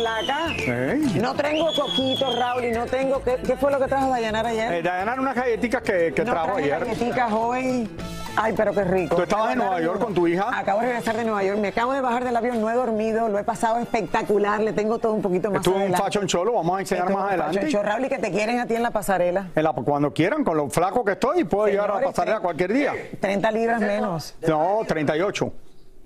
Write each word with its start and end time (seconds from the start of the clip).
Flaca. 0.00 0.46
Hey. 0.56 1.18
No 1.20 1.34
tengo 1.34 1.66
coquito, 1.74 2.34
Raúl, 2.36 2.64
y 2.64 2.70
no 2.72 2.86
tengo... 2.86 3.22
¿Qué, 3.22 3.36
qué 3.46 3.56
fue 3.56 3.70
lo 3.70 3.78
que 3.78 3.86
trajo 3.86 4.08
Dayanar 4.10 4.46
ayer? 4.46 4.72
Eh, 4.72 4.82
Dayanar, 4.82 5.20
unas 5.20 5.34
galletitas 5.34 5.82
que, 5.82 6.12
que 6.14 6.24
No 6.24 6.32
trajo 6.32 6.56
ayer. 6.56 6.80
galletitas 6.84 7.32
hoy. 7.32 7.88
Ay, 8.36 8.54
pero 8.56 8.72
qué 8.72 8.84
rico. 8.84 9.16
¿Tú 9.16 9.22
estabas 9.22 9.52
en 9.52 9.58
Nueva 9.58 9.80
York 9.80 10.00
con 10.00 10.14
tu 10.14 10.26
hija? 10.28 10.48
Acabo 10.56 10.80
de 10.80 10.86
regresar 10.86 11.16
de 11.16 11.24
Nueva 11.24 11.42
York. 11.42 11.58
Me 11.58 11.68
acabo 11.68 11.92
de 11.92 12.00
bajar 12.00 12.24
del 12.24 12.36
avión, 12.36 12.60
no 12.60 12.70
he 12.70 12.74
dormido, 12.74 13.28
lo 13.28 13.38
he 13.38 13.44
pasado 13.44 13.78
espectacular, 13.78 14.60
le 14.60 14.72
tengo 14.72 14.98
todo 14.98 15.12
un 15.14 15.20
poquito 15.22 15.50
más 15.50 15.58
Estuvo 15.66 15.84
un 15.84 15.92
fashion 15.92 16.26
show, 16.26 16.44
lo 16.44 16.52
vamos 16.54 16.76
a 16.78 16.80
enseñar 16.80 17.10
más 17.12 17.28
adelante. 17.28 17.60
fashion 17.62 17.84
Raúl, 17.84 18.04
y 18.04 18.08
que 18.08 18.18
te 18.18 18.30
quieren 18.30 18.60
a 18.60 18.66
ti 18.66 18.76
en 18.76 18.82
la 18.84 18.92
pasarela. 18.92 19.48
En 19.54 19.62
la- 19.64 19.72
cuando 19.72 20.12
quieran, 20.14 20.44
con 20.44 20.56
lo 20.56 20.70
flaco 20.70 21.04
que 21.04 21.12
estoy, 21.12 21.42
puedo 21.44 21.66
llegar 21.66 21.86
a 21.90 21.94
la 21.94 21.98
Señores, 21.98 22.14
pasarela 22.16 22.40
cualquier 22.40 22.72
día. 22.72 22.92
30 23.20 23.50
libras 23.50 23.80
menos. 23.80 24.34
No, 24.46 24.80
38. 24.86 25.52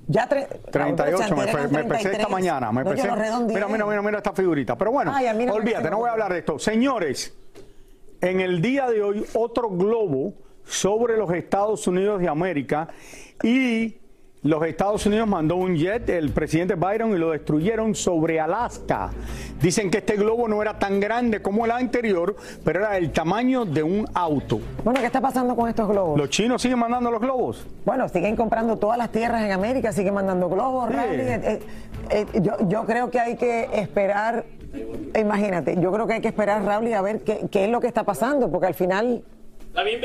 Ya 0.07 0.29
tre- 0.29 0.47
Raúl, 0.73 0.97
38, 0.97 1.35
me, 1.37 1.45
me 1.47 1.53
33. 1.53 2.07
esta 2.19 2.29
mañana. 2.29 2.73
Me 2.73 2.85
No. 2.85 3.47
Mira, 3.47 3.69
mira, 3.69 3.87
mira, 3.87 4.03
mira 4.03 4.17
esta 4.19 4.33
figurita. 4.33 4.77
Pero 4.77 4.93
bueno, 4.93 5.13
Ay, 5.15 5.27
olvídate, 5.49 5.91
no 5.91 5.99
voy 5.99 6.09
a 6.09 6.13
hablar 6.13 6.33
de 6.33 6.41
esto. 6.41 6.59
Señores, 6.59 7.35
en 8.21 8.41
el 8.41 8.61
día 8.61 8.89
de 8.89 9.03
hoy, 9.03 9.25
otro 9.35 9.71
globo 9.71 10.35
sobre 10.65 11.17
los 11.17 11.31
Estados 11.33 11.87
Unidos 11.87 12.21
de 12.21 12.29
América 12.29 12.89
y 13.43 13.97
los 14.45 14.63
Estados 14.67 15.07
Unidos 15.07 15.27
mandó 15.27 15.57
un 15.57 15.75
jet, 15.75 16.07
el 16.11 16.31
presidente 16.31 16.75
Biden, 16.75 17.13
y 17.13 17.19
lo 17.19 17.31
destruyeron 17.31 17.95
sobre 17.95 18.39
Alaska. 18.39 19.11
Dicen 19.61 19.91
que 19.91 19.99
este 19.99 20.17
globo 20.17 20.47
no 20.49 20.61
era 20.61 20.79
tan 20.79 21.01
grande 21.01 21.41
como 21.41 21.65
el 21.65 21.71
anterior, 21.71 22.37
pero 22.63 22.81
era 22.81 22.91
del 22.93 23.11
tamaño 23.11 23.65
de 23.65 23.83
un 23.83 24.07
auto. 24.13 24.61
Bueno, 24.85 25.01
¿qué 25.01 25.07
está 25.07 25.23
pasando 25.23 25.57
con 25.57 25.71
estos 25.71 25.89
globos? 25.89 26.19
¿Los 26.19 26.29
chinos 26.29 26.61
siguen 26.61 26.79
mandando 26.79 27.11
los 27.11 27.23
globos? 27.23 27.67
Bueno, 27.87 28.07
siguen 28.11 28.37
comprando 28.37 28.77
todas 28.77 28.99
las 28.99 29.11
tierras 29.11 29.43
en 29.43 29.53
América, 29.53 29.93
siguen 29.93 30.13
mandando 30.13 30.49
globos, 30.51 30.91
Sí. 30.91 30.97
Eh, 31.01 31.61
eh, 32.11 32.27
yo, 32.43 32.53
yo 32.69 32.85
creo 32.85 33.11
que 33.11 33.19
hay 33.19 33.37
que 33.37 33.71
esperar, 33.73 34.45
imagínate, 35.19 35.81
yo 35.81 35.91
creo 35.91 36.07
que 36.07 36.13
hay 36.15 36.21
que 36.21 36.29
esperar, 36.29 36.63
Raúl, 36.63 36.87
y 36.89 36.93
a 36.93 37.01
ver 37.01 37.23
qué, 37.23 37.47
qué 37.51 37.65
es 37.65 37.71
lo 37.71 37.81
que 37.81 37.87
está 37.87 38.05
pasando, 38.05 38.51
porque 38.51 38.67
al 38.67 38.75
final, 38.75 39.25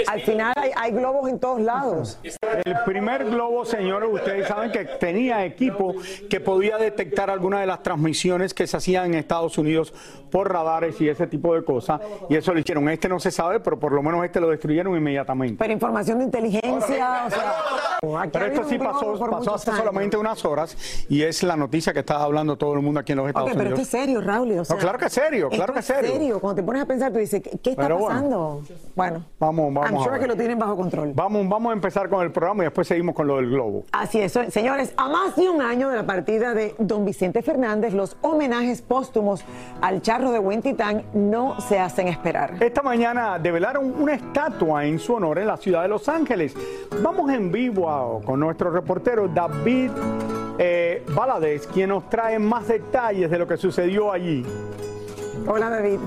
al 0.07 0.21
final 0.21 0.53
hay, 0.55 0.71
hay 0.77 0.91
globos 0.93 1.29
en 1.29 1.39
todos 1.39 1.59
lados. 1.59 2.19
El 2.65 2.75
primer 2.85 3.25
globo, 3.25 3.65
señores, 3.65 4.09
ustedes 4.11 4.47
saben 4.47 4.71
que 4.71 4.85
tenía 4.85 5.45
equipo 5.45 5.93
que 6.29 6.39
podía 6.39 6.77
detectar 6.77 7.29
alguna 7.29 7.59
de 7.61 7.65
las 7.67 7.83
transmisiones 7.83 8.53
que 8.53 8.67
se 8.67 8.77
hacían 8.77 9.05
en 9.07 9.15
Estados 9.15 9.57
Unidos 9.57 9.93
por 10.31 10.51
radares 10.51 10.99
y 11.01 11.09
ese 11.09 11.27
tipo 11.27 11.53
de 11.55 11.63
cosas. 11.63 12.01
Y 12.29 12.35
eso 12.35 12.53
lo 12.53 12.59
hicieron. 12.59 12.87
Este 12.89 13.09
no 13.09 13.19
se 13.19 13.31
sabe, 13.31 13.59
pero 13.59 13.79
por 13.79 13.91
lo 13.91 14.01
menos 14.03 14.23
este 14.25 14.39
lo 14.39 14.49
destruyeron 14.49 14.95
inmediatamente. 14.95 15.57
Pero 15.59 15.73
información 15.73 16.19
de 16.19 16.25
inteligencia, 16.25 17.25
o 17.25 17.29
sea, 17.31 18.29
Pero 18.31 18.45
esto 18.45 18.63
sí 18.67 18.77
pasó, 18.77 19.13
pasó 19.29 19.55
hace 19.55 19.69
años. 19.71 19.79
solamente 19.79 20.17
unas 20.17 20.43
horas 20.45 20.77
y 21.09 21.23
es 21.23 21.43
la 21.43 21.55
noticia 21.55 21.93
que 21.93 21.99
está 21.99 22.21
hablando 22.21 22.57
todo 22.57 22.73
el 22.73 22.81
mundo 22.81 22.99
aquí 22.99 23.11
en 23.13 23.17
los 23.19 23.27
Estados 23.27 23.49
Ok, 23.49 23.55
pero 23.57 23.69
Unidos. 23.69 23.79
esto 23.81 23.97
es 23.97 24.03
serio, 24.03 24.21
Raúl. 24.21 24.51
O 24.59 24.65
sea, 24.65 24.77
claro 24.77 24.97
que 24.97 25.05
es 25.05 25.13
serio, 25.13 25.49
claro 25.49 25.73
que 25.73 25.79
es 25.79 25.85
serio. 25.85 26.39
Cuando 26.39 26.61
te 26.61 26.65
pones 26.65 26.81
a 26.83 26.85
pensar, 26.85 27.11
tú 27.11 27.19
dices, 27.19 27.41
¿qué, 27.41 27.71
está 27.71 27.83
Pero 27.83 27.99
pasando? 27.99 28.61
Bueno, 28.95 29.23
Vamos, 29.39 29.73
vamos 29.73 29.89
I'm 29.91 29.97
a 29.99 30.03
sure 30.03 30.11
ver. 30.11 30.21
que 30.21 30.27
lo 30.27 30.35
tienen 30.35 30.59
bajo 30.59 30.75
control. 30.75 31.11
Vamos, 31.13 31.47
vamos 31.49 31.69
a 31.71 31.73
empezar 31.73 32.09
con 32.09 32.21
el 32.23 32.31
programa 32.39 32.63
y 32.63 32.65
después 32.67 32.87
seguimos 32.87 33.13
con 33.15 33.27
lo 33.27 33.35
del 33.35 33.49
globo. 33.49 33.83
Así 33.91 34.19
es, 34.21 34.31
señores, 34.49 34.93
a 34.97 35.09
más 35.09 35.35
de 35.35 35.49
un 35.49 35.61
año 35.61 35.89
de 35.89 35.97
la 35.97 36.05
partida 36.05 36.53
de 36.53 36.73
don 36.79 37.03
Vicente 37.05 37.41
Fernández, 37.41 37.93
los 37.93 38.15
homenajes 38.21 38.81
póstumos 38.81 39.43
al 39.81 40.01
charro 40.01 40.31
de 40.31 40.39
Huentitán 40.39 41.03
no 41.13 41.59
se 41.59 41.79
hacen 41.79 42.07
esperar. 42.07 42.53
Esta 42.61 42.81
mañana 42.81 43.37
develaron 43.39 43.93
una 44.01 44.13
estatua 44.13 44.85
en 44.85 44.99
su 44.99 45.15
honor 45.15 45.39
en 45.39 45.47
la 45.47 45.57
ciudad 45.57 45.81
de 45.81 45.89
Los 45.89 46.07
Ángeles. 46.07 46.53
Vamos 47.01 47.29
en 47.31 47.51
vivo 47.51 47.89
a- 47.89 48.21
con 48.23 48.39
nuestro 48.39 48.69
reportero 48.71 49.27
David 49.27 49.91
eh, 50.57 51.03
Valadez, 51.15 51.67
quien 51.67 51.89
nos 51.89 52.09
trae 52.09 52.37
más 52.39 52.67
detalles 52.67 53.29
de 53.29 53.37
lo 53.37 53.47
que 53.47 53.57
sucedió 53.57 54.11
allí. 54.11 54.45
Hola, 55.47 55.69
David. 55.69 55.99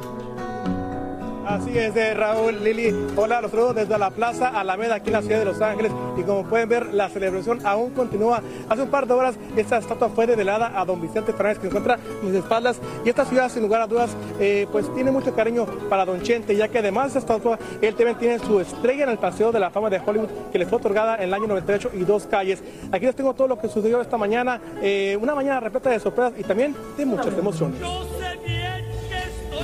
Así 1.47 1.77
es, 1.77 1.95
eh, 1.97 2.15
Raúl, 2.15 2.63
Lili. 2.63 2.95
Hola, 3.17 3.41
los 3.41 3.51
saludos 3.51 3.75
desde 3.75 3.99
la 3.99 4.11
Plaza 4.11 4.49
Alameda 4.49 4.97
aquí 4.97 5.09
en 5.09 5.15
la 5.15 5.23
ciudad 5.23 5.41
de 5.41 5.45
Los 5.45 5.61
Ángeles. 5.61 5.91
Y 6.17 6.23
como 6.23 6.45
pueden 6.45 6.69
ver, 6.69 6.95
la 6.95 7.09
celebración 7.09 7.67
aún 7.67 7.91
continúa. 7.91 8.41
Hace 8.69 8.83
un 8.83 8.91
par 8.91 9.07
de 9.07 9.15
horas 9.15 9.35
esta 9.57 9.79
estatua 9.79 10.09
fue 10.09 10.27
develada 10.27 10.73
a 10.81 10.85
don 10.85 11.01
Vicente 11.01 11.33
Fernández 11.33 11.59
que 11.59 11.63
se 11.63 11.67
encuentra 11.69 11.95
a 11.95 12.25
mis 12.25 12.35
espaldas. 12.35 12.81
Y 13.05 13.09
esta 13.09 13.25
ciudad, 13.25 13.51
sin 13.51 13.63
lugar 13.63 13.83
a 13.83 13.87
dudas, 13.87 14.17
eh, 14.39 14.69
pues 14.71 14.93
tiene 14.95 15.11
mucho 15.11 15.35
cariño 15.35 15.67
para 15.91 16.05
don 16.05 16.23
Chente, 16.23 16.55
ya 16.55 16.69
que 16.69 16.79
además 16.79 17.13
de 17.13 17.19
esta 17.19 17.35
estatua, 17.35 17.59
él 17.81 17.95
también 17.97 18.19
tiene 18.19 18.39
su 18.39 18.61
estrella 18.61 19.05
en 19.05 19.11
el 19.11 19.19
Paseo 19.19 19.51
de 19.51 19.59
la 19.59 19.71
Fama 19.71 19.91
de 19.91 20.01
Hollywood 20.05 20.29
que 20.53 20.59
le 20.59 20.67
fue 20.67 20.79
otorgada 20.79 21.17
en 21.17 21.25
el 21.25 21.35
año 21.35 21.49
98 21.49 21.91
y 21.95 22.05
dos 22.05 22.27
calles. 22.27 22.63
Aquí 22.93 23.07
les 23.07 23.17
tengo 23.17 23.35
todo 23.35 23.49
lo 23.49 23.59
que 23.59 23.69
sucedió 23.69 24.01
esta 24.01 24.17
mañana. 24.17 24.61
eh, 24.81 25.19
una 25.21 25.35
mañana 25.35 25.61
repleta 25.61 25.91
de 25.91 25.99
sorpresas 25.99 26.35
y 26.39 26.45
también 26.45 26.75
de 26.97 27.05
muchas 27.05 27.37
emociones. 27.37 27.81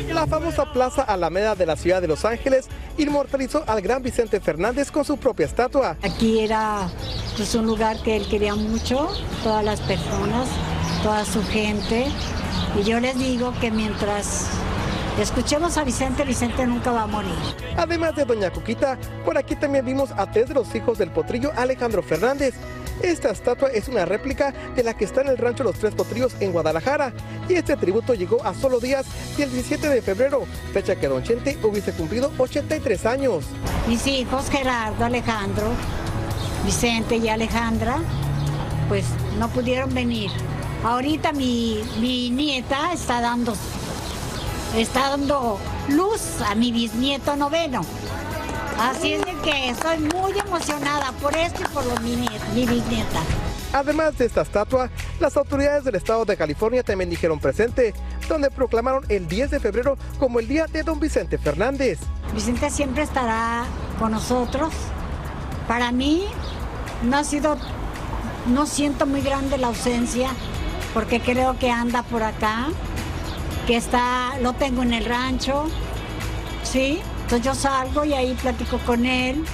La 0.07 0.27
famosa 0.27 0.73
Plaza 0.73 1.03
Alameda 1.03 1.55
de 1.55 1.67
la 1.67 1.77
ciudad 1.77 2.01
de 2.01 2.09
Los 2.09 2.25
Ángeles 2.25 2.69
inmortalizó 2.97 3.65
al 3.67 3.81
gran 3.83 4.03
Vicente 4.03 4.41
Fernández 4.41 4.91
con 4.91 5.05
su 5.05 5.17
propia 5.17 5.47
estatua. 5.47 5.97
Aquí 6.03 6.39
era 6.41 6.89
pues, 7.37 7.55
un 7.55 7.67
lugar 7.67 8.01
que 8.03 8.17
él 8.17 8.27
quería 8.29 8.55
mucho, 8.55 9.09
todas 9.43 9.65
las 9.65 9.81
personas, 9.81 10.49
toda 11.03 11.25
su 11.25 11.43
gente. 11.45 12.07
Y 12.79 12.85
yo 12.85 13.01
les 13.01 13.19
digo 13.19 13.53
que 13.61 13.71
mientras 13.71 14.49
escuchemos 15.23 15.77
a 15.77 15.85
Vicente, 15.85 16.25
Vicente 16.25 16.67
nunca 16.67 16.93
va 16.93 17.03
a 17.03 17.07
morir. 17.07 17.35
Además 17.77 18.15
de 18.17 18.25
Doña 18.25 18.51
Cuquita, 18.51 18.99
por 19.25 19.37
aquí 19.37 19.57
también 19.57 19.85
vimos 19.85 20.11
a 20.17 20.31
tres 20.31 20.49
de 20.49 20.55
los 20.55 20.75
hijos 20.75 20.99
del 20.99 21.11
potrillo 21.11 21.53
Alejandro 21.57 22.03
Fernández. 22.03 22.55
Esta 23.03 23.31
estatua 23.31 23.69
es 23.69 23.89
una 23.89 24.05
réplica 24.05 24.53
de 24.75 24.83
la 24.83 24.95
que 24.95 25.05
está 25.05 25.21
en 25.21 25.29
el 25.29 25.39
rancho 25.39 25.63
Los 25.63 25.77
Tres 25.77 25.95
Potrillos 25.95 26.35
en 26.41 26.51
Guadalajara 26.51 27.13
y 27.49 27.55
este 27.55 27.77
tributo 27.77 28.15
llegó 28.15 28.45
a 28.45 28.55
solo 28.55 28.81
días 28.81 29.07
del 29.37 29.53
17 29.53 29.89
de 29.89 30.03
febrero, 30.03 30.45
fecha 30.73 30.97
que 30.97 31.07
Don 31.07 31.23
Chente 31.23 31.57
hubiese 31.63 31.93
cumplido 31.93 32.33
83 32.37 33.07
años. 33.07 33.45
Mis 33.87 34.05
hijos 34.07 34.51
Gerardo, 34.51 35.05
Alejandro, 35.05 35.71
Vicente 36.65 37.17
y 37.17 37.29
Alejandra, 37.29 37.99
pues 38.89 39.05
no 39.39 39.49
pudieron 39.49 39.95
venir. 39.95 40.31
Ahorita 40.83 41.33
mi, 41.33 41.83
mi 42.01 42.31
nieta 42.31 42.93
está 42.93 43.21
dando, 43.21 43.55
está 44.77 45.11
dando 45.11 45.59
luz 45.89 46.41
a 46.47 46.55
mi 46.55 46.73
bisnieto 46.73 47.37
noveno. 47.37 47.83
Así 48.79 49.15
es 49.15 49.25
de 49.25 49.35
que 49.43 49.71
estoy 49.71 49.99
muy 49.99 50.39
emocionada 50.39 51.13
por 51.21 51.37
esto 51.37 51.63
y 51.63 51.75
por 51.75 51.85
los, 51.85 52.01
mi, 52.01 52.17
mi 52.55 52.67
bisnieta. 52.67 53.21
Además 53.73 54.17
de 54.17 54.27
esta 54.27 54.43
estatua, 54.43 54.89
las 55.21 55.37
autoridades 55.37 55.85
del 55.85 55.97
estado 55.97 56.25
de 56.25 56.37
California 56.37 56.83
también 56.83 57.11
dijeron 57.11 57.39
presente, 57.39 57.93
donde 58.29 58.51
proclamaron 58.51 59.05
el 59.09 59.29
10 59.29 59.51
de 59.51 59.61
febrero 59.61 59.99
como 60.19 60.41
el 60.41 60.49
día 60.49 60.67
de 60.67 60.83
don 60.83 61.01
Vicente 61.01 61.39
Fernández. 61.39 61.99
Vicente 62.35 62.71
siempre 62.71 63.03
estará 63.03 63.65
con 63.99 64.13
nosotros. 64.13 64.73
Para 65.67 65.93
mí 65.93 66.25
no 67.03 67.19
ha 67.19 67.25
sido, 67.25 67.59
no 68.47 68.65
siento 68.67 69.07
muy 69.07 69.21
grande 69.21 69.59
la 69.59 69.67
ausencia, 69.67 70.31
porque 70.95 71.21
creo 71.21 71.59
que 71.59 71.71
anda 71.71 72.03
por 72.05 72.23
acá, 72.23 72.69
que 73.69 73.77
está, 73.77 74.39
lo 74.41 74.55
tengo 74.55 74.83
en 74.83 74.95
el 74.95 75.05
rancho, 75.05 75.67
¿sí? 76.63 77.01
Entonces 77.25 77.45
yo 77.45 77.55
salgo 77.55 78.03
y 78.03 78.15
ahí 78.15 78.33
platico 78.33 78.79
con 78.79 79.05
él. 79.05 79.45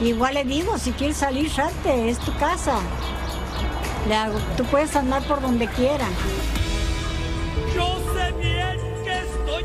Igual 0.00 0.34
le 0.34 0.44
digo, 0.44 0.78
si 0.78 0.92
quieres 0.92 1.16
salir, 1.16 1.50
salte, 1.50 2.08
es 2.08 2.20
tu 2.20 2.32
casa. 2.36 2.78
Le 4.06 4.14
hago, 4.14 4.38
tú 4.56 4.64
puedes 4.66 4.94
andar 4.94 5.24
por 5.24 5.42
donde 5.42 5.66
quieras. 5.66 6.08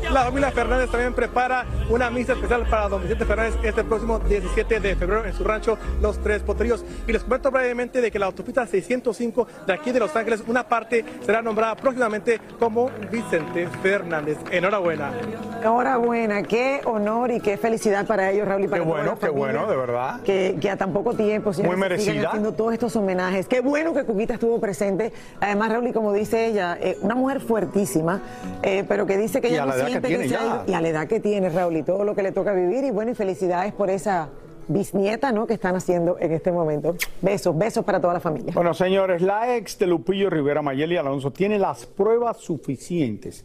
La 0.08 0.24
familia 0.24 0.50
Fernández 0.50 0.90
también 0.90 1.14
prepara 1.14 1.64
una 1.88 2.10
misa 2.10 2.32
especial 2.32 2.66
para 2.68 2.88
don 2.88 3.02
Vicente 3.02 3.24
Fernández 3.24 3.54
este 3.62 3.84
próximo 3.84 4.18
17 4.18 4.80
de 4.80 4.96
febrero 4.96 5.24
en 5.24 5.32
su 5.32 5.44
rancho 5.44 5.78
Los 6.00 6.20
Tres 6.20 6.42
Potrillos. 6.42 6.84
Y 7.06 7.12
les 7.12 7.22
comento 7.22 7.50
brevemente 7.50 8.00
de 8.00 8.10
que 8.10 8.18
la 8.18 8.26
autopista 8.26 8.66
605 8.66 9.46
de 9.66 9.72
aquí 9.72 9.92
de 9.92 10.00
Los 10.00 10.16
Ángeles, 10.16 10.42
una 10.48 10.66
parte 10.66 11.04
será 11.24 11.42
nombrada 11.42 11.76
próximamente 11.76 12.40
como 12.58 12.90
Vicente 13.10 13.68
Fernández. 13.82 14.38
Enhorabuena. 14.50 15.12
Enhorabuena, 15.60 16.42
qué 16.42 16.80
honor 16.84 17.30
y 17.30 17.40
qué 17.40 17.56
felicidad 17.56 18.06
para 18.06 18.30
ellos, 18.30 18.48
Raúl, 18.48 18.64
y 18.64 18.68
para 18.68 18.82
Qué 18.82 18.88
bueno, 18.88 19.10
qué 19.18 19.26
familia, 19.26 19.38
bueno, 19.52 19.66
de 19.70 19.76
verdad. 19.76 20.20
Que, 20.22 20.56
que 20.60 20.70
a 20.70 20.76
tan 20.76 20.92
poco 20.92 21.14
tiempo 21.14 21.52
Muy 21.62 21.76
merecida. 21.76 22.28
haciendo 22.28 22.52
todos 22.52 22.72
estos 22.72 22.96
homenajes. 22.96 23.46
Qué 23.46 23.60
bueno 23.60 23.92
que 23.92 24.04
Cuquita 24.04 24.34
estuvo 24.34 24.58
presente. 24.58 25.12
Además, 25.40 25.72
Raúl, 25.72 25.88
y 25.88 25.92
como 25.92 26.12
dice 26.12 26.46
ella, 26.46 26.78
eh, 26.80 26.96
una 27.02 27.14
mujer 27.14 27.40
fuertísima, 27.40 28.22
eh, 28.62 28.84
pero 28.88 29.06
que 29.06 29.18
dice 29.18 29.40
que 29.40 29.48
ella 29.48 29.66
no 29.66 29.72
que 29.74 29.86
siente 29.86 30.08
se 30.28 30.36
ha 30.36 30.44
ido- 30.44 30.64
Y 30.66 30.72
a 30.74 30.80
la 30.80 30.88
edad 30.88 31.06
que 31.06 31.20
tiene, 31.20 31.50
Raúl, 31.50 31.76
y 31.76 31.82
todo 31.82 32.04
lo 32.04 32.14
que 32.14 32.22
le 32.22 32.32
toca 32.32 32.52
vivir. 32.52 32.84
Y 32.84 32.90
bueno, 32.90 33.10
y 33.10 33.14
felicidades 33.14 33.72
por 33.74 33.90
esa 33.90 34.28
bisnieta, 34.68 35.32
¿no? 35.32 35.46
Que 35.46 35.54
están 35.54 35.74
haciendo 35.74 36.16
en 36.20 36.32
este 36.32 36.52
momento. 36.52 36.94
Besos, 37.20 37.58
besos 37.58 37.84
para 37.84 38.00
toda 38.00 38.14
la 38.14 38.20
familia. 38.20 38.52
Bueno, 38.54 38.72
señores, 38.72 39.20
la 39.20 39.56
ex 39.56 39.78
de 39.78 39.86
Lupillo 39.88 40.30
Rivera, 40.30 40.62
Mayeli 40.62 40.96
Alonso, 40.96 41.32
tiene 41.32 41.58
las 41.58 41.86
pruebas 41.86 42.36
suficientes 42.38 43.44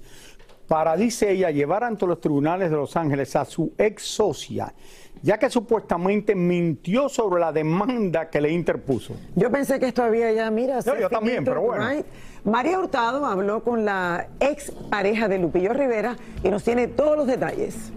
para, 0.68 0.96
dice 0.96 1.32
ella, 1.32 1.52
llevar 1.52 1.84
ante 1.84 2.06
los 2.08 2.20
tribunales 2.20 2.70
de 2.72 2.76
Los 2.76 2.96
Ángeles 2.98 3.36
a 3.36 3.46
su 3.46 3.74
ex 3.78 4.04
socia, 4.04 4.74
ya 5.22 5.38
que 5.38 5.50
supuestamente 5.50 6.36
mintió 6.36 7.08
sobre 7.10 7.40
la 7.40 7.52
demanda 7.52 8.30
que 8.30 8.42
le 8.42 8.52
interpuso. 8.52 9.14
Yo 9.36 9.52
pensé 9.52 9.80
que 9.80 9.88
esto 9.88 10.04
había 10.04 10.32
ya, 10.32 10.50
mira, 10.52 10.80
Yo- 10.82 10.98
yo 11.00 11.10
también, 11.10 11.44
pero 11.44 11.62
bueno. 11.62 11.88
right? 11.88 12.06
María 12.44 12.80
Hurtado 12.80 13.26
habló 13.26 13.64
con 13.64 13.86
la 13.86 14.28
ex 14.40 14.72
pareja 14.92 15.28
de 15.28 15.40
Lupillo 15.40 15.74
Rivera 15.74 16.16
y 16.44 16.50
nos 16.50 16.64
tiene 16.64 16.88
todos 16.88 17.18
los 17.18 17.28
detalles. 17.28 17.92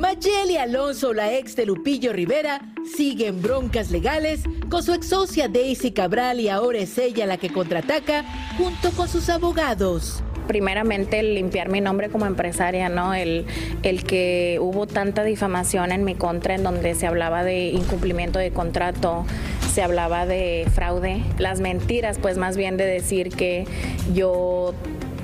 Mayeli 0.00 0.56
Alonso, 0.56 1.12
la 1.12 1.30
ex 1.34 1.54
de 1.56 1.66
Lupillo 1.66 2.14
Rivera, 2.14 2.62
sigue 2.96 3.26
en 3.26 3.42
broncas 3.42 3.90
legales 3.90 4.40
con 4.70 4.82
su 4.82 4.94
ex 4.94 5.08
socia 5.08 5.46
Daisy 5.46 5.90
Cabral 5.90 6.40
y 6.40 6.48
ahora 6.48 6.78
es 6.78 6.96
ella 6.96 7.26
la 7.26 7.36
que 7.36 7.52
contraataca 7.52 8.24
junto 8.56 8.92
con 8.92 9.08
sus 9.08 9.28
abogados. 9.28 10.22
primeramente 10.48 11.20
el 11.20 11.34
limpiar 11.34 11.68
mi 11.68 11.82
nombre 11.82 12.08
como 12.08 12.24
empresaria, 12.26 12.88
¿no? 12.88 13.14
El, 13.14 13.44
el 13.82 14.02
que 14.02 14.58
hubo 14.60 14.86
tanta 14.86 15.22
difamación 15.22 15.92
en 15.92 16.02
mi 16.02 16.14
contra 16.14 16.54
en 16.54 16.64
donde 16.64 16.94
se 16.94 17.06
hablaba 17.06 17.44
de 17.44 17.68
incumplimiento 17.68 18.38
de 18.38 18.50
contrato, 18.50 19.26
se 19.72 19.82
hablaba 19.82 20.26
de 20.26 20.66
fraude, 20.74 21.22
las 21.38 21.60
mentiras, 21.60 22.18
pues 22.18 22.38
más 22.38 22.56
bien 22.56 22.78
de 22.78 22.86
decir 22.86 23.28
que 23.28 23.66
yo 24.12 24.74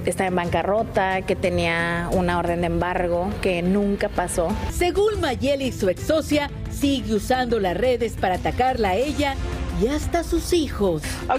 estaba 0.06 0.28
en 0.28 0.36
bancarrota, 0.36 1.22
que 1.22 1.36
tenía 1.36 2.08
una 2.12 2.38
orden 2.38 2.60
de 2.60 2.68
embargo, 2.68 3.30
que 3.42 3.62
nunca 3.62 4.08
pasó. 4.08 4.48
Según 4.72 5.20
Mayeli, 5.20 5.72
su 5.72 5.88
ex 5.88 6.02
socia 6.02 6.50
sigue 6.70 7.14
usando 7.14 7.60
las 7.60 7.76
redes 7.76 8.14
para 8.14 8.36
atacarla 8.36 8.90
a 8.90 8.94
ella 8.94 9.34
y 9.82 9.88
hasta 9.88 10.20
a 10.20 10.24
sus 10.24 10.52
hijos. 10.52 11.02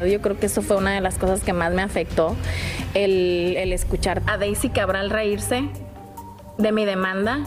Yo 0.00 0.20
creo 0.20 0.38
que 0.38 0.46
eso 0.46 0.62
fue 0.62 0.76
una 0.76 0.92
de 0.92 1.00
las 1.00 1.16
cosas 1.16 1.42
que 1.42 1.52
más 1.52 1.72
me 1.72 1.82
afectó, 1.82 2.36
el, 2.94 3.54
el 3.56 3.72
escuchar 3.72 4.22
a 4.26 4.36
Daisy 4.36 4.68
Cabral 4.68 5.10
reírse 5.10 5.68
de 6.58 6.72
mi 6.72 6.84
demanda, 6.84 7.40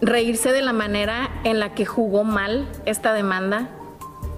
reírse 0.00 0.52
de 0.52 0.62
la 0.62 0.72
manera 0.72 1.30
en 1.44 1.58
la 1.58 1.74
que 1.74 1.84
jugó 1.84 2.24
mal 2.24 2.68
esta 2.86 3.12
demanda, 3.12 3.68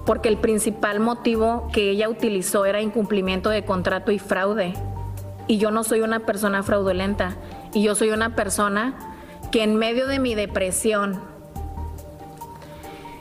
porque 0.05 0.29
el 0.29 0.37
principal 0.37 0.99
motivo 0.99 1.69
que 1.71 1.89
ella 1.89 2.09
utilizó 2.09 2.65
era 2.65 2.81
incumplimiento 2.81 3.49
de 3.49 3.63
contrato 3.63 4.11
y 4.11 4.19
fraude. 4.19 4.73
Y 5.47 5.57
yo 5.57 5.71
no 5.71 5.83
soy 5.83 6.01
una 6.01 6.19
persona 6.21 6.63
fraudulenta, 6.63 7.35
y 7.73 7.83
yo 7.83 7.95
soy 7.95 8.11
una 8.11 8.35
persona 8.35 8.95
que 9.51 9.63
en 9.63 9.75
medio 9.75 10.07
de 10.07 10.19
mi 10.19 10.35
depresión, 10.35 11.19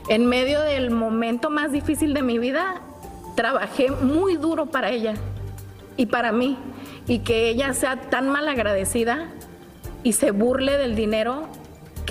en 0.08 0.26
medio 0.26 0.60
del 0.60 0.90
momento 0.90 1.50
más 1.50 1.72
difícil 1.72 2.14
de 2.14 2.22
mi 2.22 2.38
vida, 2.38 2.80
trabajé 3.34 3.90
muy 3.90 4.36
duro 4.36 4.66
para 4.66 4.90
ella 4.90 5.14
y 5.96 6.06
para 6.06 6.32
mí. 6.32 6.58
Y 7.06 7.20
que 7.20 7.48
ella 7.48 7.74
sea 7.74 7.96
tan 7.96 8.28
mal 8.28 8.48
agradecida 8.48 9.28
y 10.02 10.12
se 10.12 10.30
burle 10.30 10.78
del 10.78 10.94
dinero 10.94 11.48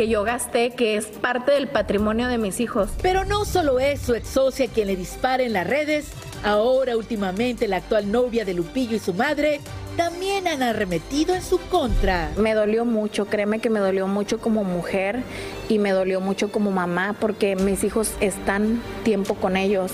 que 0.01 0.07
yo 0.07 0.23
gasté, 0.23 0.71
que 0.71 0.95
es 0.95 1.05
parte 1.05 1.51
del 1.51 1.67
patrimonio 1.67 2.27
de 2.27 2.39
mis 2.39 2.59
hijos. 2.59 2.89
Pero 3.03 3.23
no 3.23 3.45
solo 3.45 3.79
es 3.79 4.01
su 4.01 4.15
ex 4.15 4.29
socia 4.29 4.65
quien 4.67 4.87
le 4.87 4.95
dispara 4.95 5.43
en 5.43 5.53
las 5.53 5.67
redes, 5.67 6.07
ahora 6.43 6.97
últimamente 6.97 7.67
la 7.67 7.77
actual 7.77 8.11
novia 8.11 8.43
de 8.43 8.55
Lupillo 8.55 8.95
y 8.95 8.99
su 8.99 9.13
madre 9.13 9.61
también 9.97 10.47
han 10.47 10.63
arremetido 10.63 11.35
en 11.35 11.43
su 11.43 11.59
contra. 11.69 12.31
Me 12.35 12.55
dolió 12.55 12.83
mucho, 12.83 13.27
créeme 13.27 13.59
que 13.59 13.69
me 13.69 13.79
dolió 13.79 14.07
mucho 14.07 14.39
como 14.39 14.63
mujer 14.63 15.21
y 15.69 15.77
me 15.77 15.91
dolió 15.91 16.19
mucho 16.19 16.51
como 16.51 16.71
mamá 16.71 17.15
porque 17.19 17.55
mis 17.55 17.83
hijos 17.83 18.13
están 18.21 18.81
tiempo 19.03 19.35
con 19.35 19.55
ellos 19.55 19.91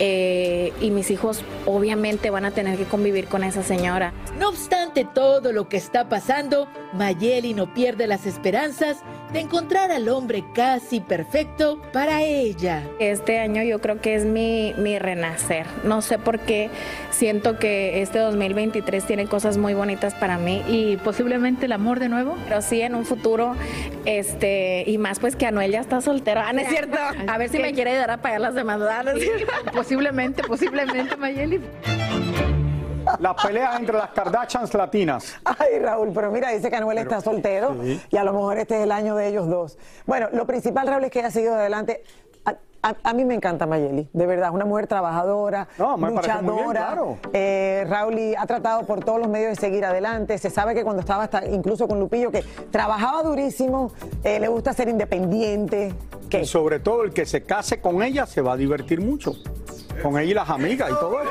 eh, 0.00 0.72
y 0.80 0.90
mis 0.90 1.12
hijos 1.12 1.42
obviamente 1.64 2.30
van 2.30 2.44
a 2.44 2.50
tener 2.50 2.76
que 2.76 2.86
convivir 2.86 3.26
con 3.26 3.44
esa 3.44 3.62
señora. 3.62 4.12
No 4.36 4.48
obstante 4.48 5.06
todo 5.14 5.52
lo 5.52 5.68
que 5.68 5.76
está 5.76 6.08
pasando, 6.08 6.66
Mayeli 6.94 7.54
no 7.54 7.72
pierde 7.72 8.06
las 8.06 8.26
esperanzas 8.26 8.98
de 9.32 9.40
encontrar 9.40 9.90
al 9.90 10.08
hombre 10.08 10.44
casi 10.54 11.00
perfecto 11.00 11.80
para 11.92 12.22
ella. 12.22 12.84
Este 13.00 13.40
año 13.40 13.62
yo 13.62 13.80
creo 13.80 14.00
que 14.00 14.14
es 14.14 14.24
mi, 14.24 14.74
mi 14.78 14.98
renacer. 14.98 15.66
No 15.82 16.02
sé 16.02 16.18
por 16.18 16.38
qué 16.40 16.70
siento 17.10 17.58
que 17.58 18.02
este 18.02 18.20
2023 18.20 19.04
tiene 19.04 19.26
cosas 19.26 19.58
muy 19.58 19.74
bonitas 19.74 20.14
para 20.14 20.38
mí 20.38 20.62
y 20.68 20.96
posiblemente 20.98 21.66
el 21.66 21.72
amor 21.72 21.98
de 21.98 22.08
nuevo. 22.08 22.36
Pero 22.44 22.62
sí 22.62 22.80
en 22.80 22.94
un 22.94 23.04
futuro, 23.04 23.56
este, 24.04 24.84
y 24.86 24.98
más 24.98 25.18
pues 25.18 25.34
que 25.36 25.46
Anuel 25.46 25.72
ya 25.72 25.80
está 25.80 26.00
soltero. 26.00 26.40
Ah, 26.44 26.52
no 26.52 26.60
es 26.60 26.68
cierto. 26.68 26.96
A 27.26 27.38
ver 27.38 27.48
si 27.48 27.58
me 27.58 27.72
quiere 27.72 27.90
ayudar 27.90 28.12
a 28.12 28.16
pagar 28.18 28.40
las 28.40 28.54
demandas. 28.54 28.88
Ah, 28.90 29.02
no. 29.02 29.72
Posiblemente, 29.72 30.42
posiblemente, 30.42 31.16
Mayeli. 31.16 31.60
Las 33.18 33.42
peleas 33.44 33.78
entre 33.78 33.96
las 33.96 34.10
Kardashians 34.10 34.72
latinas. 34.74 35.34
Ay, 35.44 35.78
Raúl, 35.80 36.10
pero 36.14 36.30
mira, 36.30 36.50
dice 36.50 36.70
que 36.70 36.76
Anuel 36.76 36.98
está 36.98 37.20
soltero 37.20 37.74
sí. 37.82 38.00
y 38.10 38.16
a 38.16 38.24
lo 38.24 38.32
mejor 38.32 38.58
este 38.58 38.76
es 38.78 38.82
el 38.84 38.92
año 38.92 39.14
de 39.16 39.28
ellos 39.28 39.48
dos. 39.48 39.78
Bueno, 40.06 40.28
lo 40.32 40.46
principal, 40.46 40.86
Raúl, 40.86 41.04
es 41.04 41.10
que 41.10 41.20
ha 41.22 41.30
seguido 41.30 41.54
adelante. 41.54 42.02
A, 42.46 42.50
a- 42.90 42.96
a 43.02 43.14
mí 43.14 43.24
me 43.24 43.34
encanta 43.34 43.66
Mayeli, 43.66 44.08
de 44.12 44.26
verdad, 44.26 44.50
una 44.52 44.66
mujer 44.66 44.86
trabajadora, 44.86 45.66
No, 45.78 45.96
me 45.96 46.12
parece 46.12 46.34
muy 46.42 46.52
bien, 46.54 46.66
luchadora. 46.66 46.80
claro. 46.86 47.18
Eh, 47.32 47.86
Raúl 47.88 48.18
y 48.18 48.34
ha 48.34 48.44
tratado 48.46 48.82
por 48.84 49.02
todos 49.02 49.18
los 49.18 49.28
medios 49.28 49.50
de 49.50 49.56
seguir 49.56 49.84
adelante. 49.86 50.36
Se 50.36 50.50
sabe 50.50 50.74
que 50.74 50.84
cuando 50.84 51.00
estaba 51.00 51.24
hasta 51.24 51.46
incluso 51.46 51.88
con 51.88 51.98
Lupillo, 51.98 52.30
que 52.30 52.42
trabajaba 52.70 53.22
durísimo, 53.22 53.92
eh, 54.22 54.38
le 54.38 54.48
gusta 54.48 54.72
ser 54.74 54.88
independiente. 54.88 55.94
Que 56.28 56.40
Y 56.42 56.46
sobre 56.46 56.78
todo 56.80 57.02
el 57.04 57.12
que 57.14 57.24
se 57.26 57.42
case 57.44 57.80
con 57.80 58.02
ella 58.02 58.26
se 58.26 58.42
va 58.42 58.52
a 58.52 58.56
divertir 58.56 59.00
mucho. 59.00 59.32
Con 60.02 60.18
ella 60.18 60.30
y 60.30 60.34
las 60.34 60.50
amigas 60.50 60.90
y 60.90 60.94
todo 60.94 61.22
eso. 61.22 61.30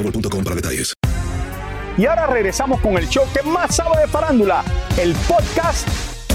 boostmobile.com 0.01 0.43
para 0.43 0.55
detalles. 0.55 0.93
Y 1.97 2.05
ahora 2.05 2.27
regresamos 2.27 2.79
con 2.81 2.97
el 2.97 3.07
show 3.07 3.25
que 3.33 3.43
más 3.43 3.75
sabe 3.75 4.01
de 4.01 4.07
farándula, 4.07 4.63
el 4.97 5.13
podcast 5.27 5.87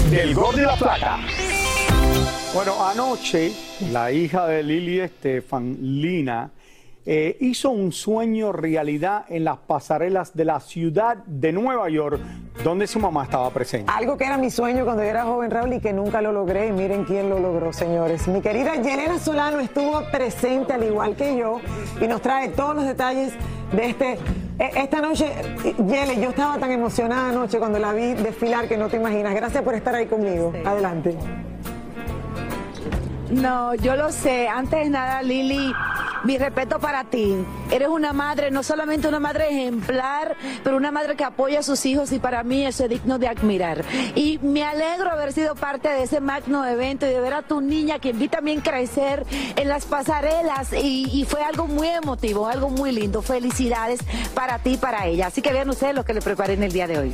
del 0.09 0.33
Gordo 0.33 0.59
y 0.59 0.65
la 0.65 0.75
Plata. 0.75 1.19
Bueno, 2.53 2.87
anoche 2.87 3.51
la 3.91 4.11
hija 4.11 4.47
de 4.47 4.63
Lili 4.63 4.99
Estefan, 4.99 5.77
Lina, 5.81 6.49
eh, 7.09 7.37
hizo 7.39 7.69
un 7.69 7.93
sueño 7.93 8.51
realidad 8.51 9.23
en 9.29 9.45
las 9.45 9.57
pasarelas 9.59 10.35
de 10.35 10.43
la 10.43 10.59
ciudad 10.59 11.15
de 11.25 11.53
Nueva 11.53 11.89
York, 11.89 12.19
donde 12.65 12.85
su 12.85 12.99
mamá 12.99 13.23
estaba 13.23 13.49
presente. 13.49 13.89
Algo 13.95 14.17
que 14.17 14.25
era 14.25 14.37
mi 14.37 14.51
sueño 14.51 14.83
cuando 14.83 15.03
yo 15.03 15.09
era 15.09 15.23
joven, 15.23 15.49
Raúl, 15.49 15.71
y 15.73 15.79
que 15.79 15.93
nunca 15.93 16.21
lo 16.21 16.33
logré. 16.33 16.67
Y 16.67 16.71
miren 16.73 17.05
quién 17.05 17.29
lo 17.29 17.39
logró, 17.39 17.71
señores. 17.71 18.27
Mi 18.27 18.41
querida 18.41 18.75
Yelena 18.75 19.19
Solano 19.19 19.59
estuvo 19.61 20.01
presente 20.11 20.73
al 20.73 20.83
igual 20.83 21.15
que 21.15 21.37
yo 21.37 21.61
y 22.01 22.07
nos 22.07 22.21
trae 22.21 22.49
todos 22.49 22.75
los 22.75 22.85
detalles 22.85 23.31
de 23.71 23.85
este. 23.89 24.11
e- 24.59 24.71
Esta 24.75 24.99
noche, 24.99 25.31
Yele, 25.87 26.19
yo 26.19 26.31
estaba 26.31 26.57
tan 26.57 26.71
emocionada 26.71 27.29
anoche 27.29 27.57
cuando 27.57 27.79
la 27.79 27.93
vi 27.93 28.15
desfilar 28.15 28.67
que 28.67 28.75
no 28.75 28.89
te 28.89 28.97
imaginas. 28.97 29.33
Gracias 29.33 29.63
por 29.63 29.75
estar 29.75 29.95
ahí 29.95 30.07
conmigo. 30.07 30.51
Adelante. 30.65 31.15
No, 33.31 33.75
yo 33.75 33.95
lo 33.95 34.11
sé. 34.11 34.47
Antes 34.47 34.83
de 34.85 34.89
nada, 34.89 35.21
Lili, 35.21 35.73
mi 36.27 36.37
respeto 36.37 36.77
para 36.77 37.05
ti. 37.05 37.35
Eres 37.71 37.87
una 37.87 38.11
madre, 38.11 38.51
no 38.51 38.61
solamente 38.61 39.07
una 39.07 39.21
madre 39.21 39.47
ejemplar, 39.49 40.35
pero 40.61 40.75
una 40.75 40.91
madre 40.91 41.15
que 41.15 41.23
apoya 41.23 41.59
a 41.59 41.63
sus 41.63 41.85
hijos 41.85 42.11
y 42.11 42.19
para 42.19 42.43
mí 42.43 42.65
eso 42.65 42.83
es 42.83 42.89
digno 42.89 43.17
de 43.17 43.29
admirar. 43.29 43.85
Y 44.13 44.37
me 44.39 44.65
alegro 44.65 45.09
haber 45.09 45.31
sido 45.31 45.55
parte 45.55 45.87
de 45.87 46.03
ese 46.03 46.19
magno 46.19 46.67
evento 46.67 47.05
y 47.05 47.11
de 47.11 47.21
ver 47.21 47.33
a 47.33 47.43
tu 47.43 47.61
niña 47.61 47.99
que 47.99 48.11
vi 48.11 48.27
también 48.27 48.59
crecer 48.59 49.25
en 49.55 49.69
las 49.69 49.85
pasarelas 49.85 50.73
y, 50.73 51.09
y 51.09 51.23
fue 51.23 51.41
algo 51.43 51.65
muy 51.65 51.87
emotivo, 51.87 52.47
algo 52.47 52.69
muy 52.69 52.91
lindo. 52.91 53.21
Felicidades 53.21 54.01
para 54.35 54.59
ti 54.59 54.71
y 54.73 54.77
para 54.77 55.05
ella. 55.05 55.27
Así 55.27 55.41
que 55.41 55.53
vean 55.53 55.69
ustedes 55.69 55.95
lo 55.95 56.03
que 56.03 56.13
le 56.13 56.21
preparé 56.21 56.53
en 56.53 56.63
el 56.63 56.73
día 56.73 56.87
de 56.87 56.99
hoy. 56.99 57.13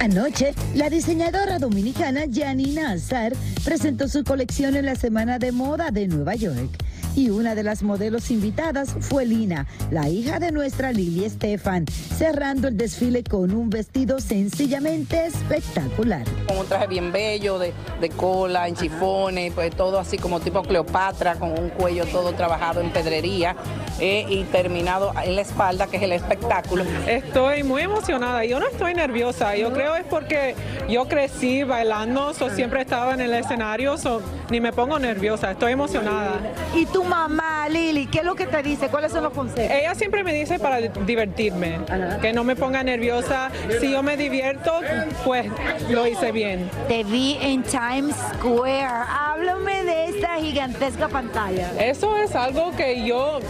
Anoche, 0.00 0.52
la 0.74 0.90
diseñadora 0.90 1.60
dominicana 1.60 2.22
Janina 2.28 2.90
Azar 2.90 3.32
presentó 3.64 4.08
su 4.08 4.24
colección 4.24 4.74
en 4.74 4.86
la 4.86 4.96
Semana 4.96 5.38
de 5.38 5.52
Moda 5.52 5.92
de 5.92 6.08
Nueva 6.08 6.34
York. 6.34 6.81
Y 7.14 7.28
una 7.30 7.54
de 7.54 7.62
las 7.62 7.82
modelos 7.82 8.30
invitadas 8.30 8.94
fue 9.00 9.26
Lina, 9.26 9.66
la 9.90 10.08
hija 10.08 10.38
de 10.38 10.50
nuestra 10.50 10.92
Lili 10.92 11.24
Estefan, 11.24 11.84
cerrando 11.86 12.68
el 12.68 12.76
desfile 12.76 13.22
con 13.22 13.52
un 13.52 13.68
vestido 13.68 14.18
sencillamente 14.18 15.26
espectacular. 15.26 16.24
con 16.46 16.58
un 16.58 16.66
traje 16.66 16.86
bien 16.86 17.12
bello, 17.12 17.58
de, 17.58 17.74
de 18.00 18.08
cola, 18.08 18.66
en 18.66 18.76
chifones, 18.76 19.52
pues 19.52 19.74
todo 19.76 19.98
así 19.98 20.16
como 20.16 20.40
tipo 20.40 20.62
Cleopatra, 20.62 21.36
con 21.36 21.58
un 21.58 21.68
cuello 21.68 22.06
todo 22.06 22.32
trabajado 22.32 22.80
en 22.80 22.90
pedrería 22.90 23.56
eh, 24.00 24.24
y 24.28 24.44
terminado 24.44 25.12
en 25.22 25.36
la 25.36 25.42
espalda, 25.42 25.86
que 25.86 25.98
es 25.98 26.02
el 26.02 26.12
espectáculo. 26.12 26.84
Estoy 27.06 27.62
muy 27.62 27.82
emocionada. 27.82 28.44
Yo 28.44 28.58
no 28.58 28.68
estoy 28.68 28.94
nerviosa. 28.94 29.54
Yo 29.56 29.72
creo 29.72 29.96
es 29.96 30.04
porque 30.04 30.54
yo 30.88 31.08
crecí 31.08 31.62
bailando, 31.62 32.32
so 32.34 32.48
siempre 32.50 32.80
estaba 32.80 33.14
en 33.14 33.20
el 33.20 33.34
escenario, 33.34 33.98
so 33.98 34.22
ni 34.52 34.60
me 34.60 34.70
pongo 34.70 34.98
nerviosa. 34.98 35.52
Estoy 35.52 35.72
emocionada. 35.72 36.34
¿Y 36.74 36.84
tu 36.84 37.02
mamá, 37.02 37.66
Lili, 37.70 38.06
qué 38.06 38.18
es 38.18 38.24
lo 38.24 38.34
que 38.34 38.46
te 38.46 38.62
dice? 38.62 38.88
¿Cuáles 38.88 39.10
son 39.10 39.24
los 39.24 39.32
consejos? 39.32 39.74
Ella 39.74 39.94
siempre 39.94 40.22
me 40.22 40.34
dice 40.34 40.58
para 40.58 40.78
divertirme, 40.78 41.80
que 42.20 42.34
no 42.34 42.44
me 42.44 42.54
ponga 42.54 42.82
nerviosa. 42.82 43.50
Si 43.80 43.90
yo 43.90 44.02
me 44.02 44.18
divierto, 44.18 44.80
pues 45.24 45.46
lo 45.88 46.06
hice 46.06 46.32
bien. 46.32 46.70
Te 46.86 47.02
vi 47.02 47.38
en 47.40 47.62
Times 47.62 48.14
Square. 48.34 48.84
Háblame 48.84 49.84
de 49.84 50.04
esta 50.08 50.34
gigantesca 50.34 51.08
pantalla. 51.08 51.70
Eso 51.80 52.18
es 52.18 52.36
algo 52.36 52.76
que 52.76 53.06
yo, 53.06 53.40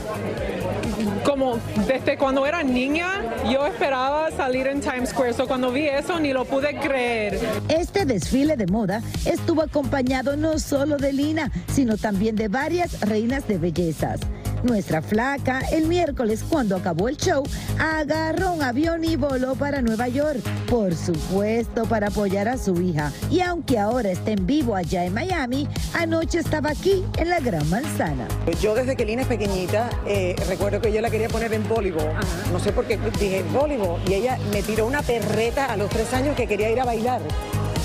como 1.24 1.58
desde 1.86 2.16
cuando 2.16 2.46
era 2.46 2.62
niña, 2.62 3.22
yo 3.50 3.66
esperaba 3.66 4.30
salir 4.30 4.66
en 4.66 4.80
Times 4.80 5.10
Square. 5.10 5.34
So 5.34 5.46
cuando 5.46 5.70
vi 5.70 5.86
eso 5.86 6.18
ni 6.18 6.32
lo 6.32 6.44
pude 6.44 6.76
creer. 6.78 7.38
Este 7.68 8.04
desfile 8.04 8.56
de 8.56 8.66
moda 8.66 9.02
estuvo 9.24 9.62
acompañado 9.62 10.36
no 10.36 10.58
solo 10.58 10.96
de 10.96 11.12
Lina, 11.12 11.50
sino 11.72 11.96
también 11.96 12.36
de 12.36 12.48
varias 12.48 13.00
reinas 13.00 13.46
de 13.48 13.58
bellezas. 13.58 14.20
Nuestra 14.62 15.02
flaca, 15.02 15.60
el 15.72 15.88
miércoles, 15.88 16.44
cuando 16.48 16.76
acabó 16.76 17.08
el 17.08 17.16
show, 17.16 17.42
agarró 17.78 18.52
un 18.52 18.62
avión 18.62 19.04
y 19.04 19.16
voló 19.16 19.56
para 19.56 19.82
Nueva 19.82 20.06
York. 20.08 20.40
Por 20.68 20.94
supuesto, 20.94 21.84
para 21.84 22.08
apoyar 22.08 22.48
a 22.48 22.56
su 22.56 22.80
hija. 22.80 23.12
Y 23.28 23.40
aunque 23.40 23.78
ahora 23.78 24.10
está 24.10 24.30
en 24.30 24.46
vivo 24.46 24.76
allá 24.76 25.04
en 25.04 25.14
Miami, 25.14 25.68
anoche 25.94 26.38
estaba 26.38 26.70
aquí 26.70 27.04
en 27.16 27.28
la 27.28 27.40
Gran 27.40 27.68
Manzana. 27.70 28.28
Yo 28.60 28.74
desde 28.74 28.94
que 28.94 29.04
Lina 29.04 29.22
es 29.22 29.28
pequeñita, 29.28 29.90
eh, 30.06 30.36
recuerdo 30.48 30.80
que 30.80 30.92
yo 30.92 31.00
la 31.00 31.10
quería 31.10 31.28
poner 31.28 31.52
en 31.52 31.68
voleibol. 31.68 32.12
No 32.52 32.60
sé 32.60 32.72
por 32.72 32.86
qué 32.86 32.98
dije 33.18 33.44
voleibol. 33.52 34.00
Y 34.08 34.14
ella 34.14 34.38
me 34.52 34.62
tiró 34.62 34.86
una 34.86 35.02
perreta 35.02 35.66
a 35.66 35.76
los 35.76 35.90
tres 35.90 36.12
años 36.14 36.36
que 36.36 36.46
quería 36.46 36.70
ir 36.70 36.80
a 36.80 36.84
bailar. 36.84 37.20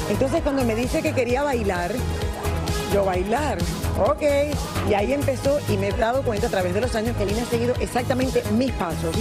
Entonces 0.09 0.41
cuando 0.43 0.63
me 0.63 0.75
dice 0.75 1.01
que 1.01 1.13
quería 1.13 1.41
bailar, 1.41 1.91
yo 2.93 3.03
bailar. 3.03 3.57
Ok. 3.99 4.21
Y 4.89 4.93
ahí 4.93 5.13
empezó 5.13 5.59
y 5.69 5.77
me 5.77 5.89
he 5.89 5.91
dado 5.91 6.21
cuenta 6.23 6.47
a 6.47 6.49
través 6.49 6.73
de 6.73 6.81
los 6.81 6.93
años 6.95 7.15
que 7.17 7.25
Lina 7.25 7.41
ha 7.41 7.45
seguido 7.45 7.73
exactamente 7.79 8.43
mis 8.57 8.71
pasos. 8.73 9.15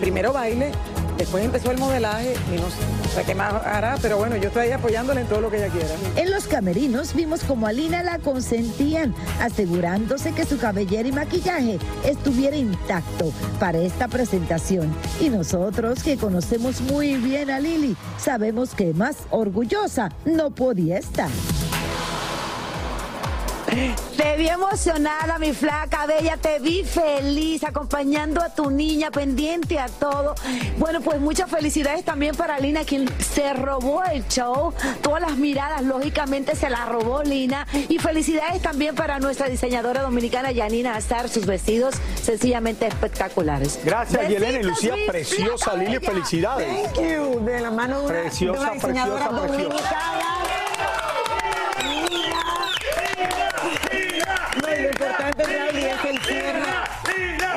Primero 0.00 0.32
baile, 0.32 0.72
después 1.16 1.44
empezó 1.44 1.70
el 1.70 1.78
modelaje 1.78 2.34
y 2.52 2.60
no 2.60 2.68
sé 2.68 3.22
qué 3.24 3.34
más 3.34 3.54
hará, 3.64 3.96
pero 4.00 4.18
bueno, 4.18 4.36
yo 4.36 4.48
estoy 4.48 4.66
ahí 4.66 4.72
apoyándola 4.72 5.20
en 5.20 5.26
todo 5.26 5.40
lo 5.40 5.50
que 5.50 5.58
ella 5.58 5.68
quiera. 5.68 5.88
En 6.16 6.30
los 6.30 6.46
camerinos 6.46 7.14
vimos 7.14 7.42
como 7.42 7.66
a 7.66 7.72
Lina 7.72 8.02
la 8.02 8.18
consentían, 8.18 9.14
asegurándose 9.40 10.32
que 10.32 10.44
su 10.44 10.58
cabellera 10.58 11.08
y 11.08 11.12
maquillaje 11.12 11.78
estuviera 12.04 12.56
intacto 12.56 13.32
para 13.58 13.78
esta 13.78 14.08
presentación. 14.08 14.92
Y 15.20 15.30
nosotros, 15.30 16.02
que 16.02 16.16
conocemos 16.16 16.80
muy 16.80 17.16
bien 17.16 17.50
a 17.50 17.60
Lili, 17.60 17.96
sabemos 18.18 18.74
que 18.74 18.94
más 18.94 19.16
orgullosa 19.30 20.10
no 20.24 20.50
podía 20.50 20.98
estar. 20.98 21.30
Te 24.16 24.36
vi 24.36 24.48
emocionada, 24.48 25.38
mi 25.38 25.52
flaca, 25.52 26.06
bella, 26.06 26.36
te 26.36 26.58
vi 26.58 26.84
feliz, 26.84 27.62
acompañando 27.64 28.40
a 28.42 28.48
tu 28.48 28.70
niña, 28.70 29.10
pendiente 29.10 29.78
a 29.78 29.88
todo. 29.88 30.34
Bueno, 30.78 31.00
pues 31.00 31.20
muchas 31.20 31.50
felicidades 31.50 32.04
también 32.04 32.34
para 32.34 32.58
Lina, 32.58 32.84
quien 32.84 33.08
se 33.22 33.52
robó 33.52 34.02
el 34.04 34.26
show. 34.28 34.72
Todas 35.02 35.20
las 35.20 35.36
miradas, 35.36 35.82
lógicamente, 35.82 36.56
se 36.56 36.70
las 36.70 36.88
robó 36.88 37.22
Lina. 37.22 37.66
Y 37.88 37.98
felicidades 37.98 38.62
también 38.62 38.94
para 38.94 39.18
nuestra 39.18 39.48
diseñadora 39.48 40.02
dominicana, 40.02 40.50
Yanina 40.50 40.96
Azar, 40.96 41.28
sus 41.28 41.46
vestidos 41.46 41.94
sencillamente 42.22 42.86
espectaculares. 42.86 43.78
Gracias, 43.84 44.28
Yelena 44.28 44.60
y 44.60 44.62
Lucía, 44.64 44.94
preciosa, 45.06 45.74
Lili, 45.76 45.98
felicidades. 45.98 46.92
Thank 46.92 46.96
you. 46.96 47.40
De 47.44 47.60
la 47.60 47.70
mano 47.70 48.00
de 48.00 48.06
una, 48.06 48.20
Preciosa, 48.22 48.58
de 48.58 48.64
una 48.64 48.74
diseñadora 48.74 49.28
preciosa, 49.28 49.46
preciosa. 49.46 49.74
dominicana. 49.76 50.37
No, 50.37 50.37
importante, 55.28 55.90
es 55.90 56.04
el 56.04 56.18
cierre, 56.22 56.62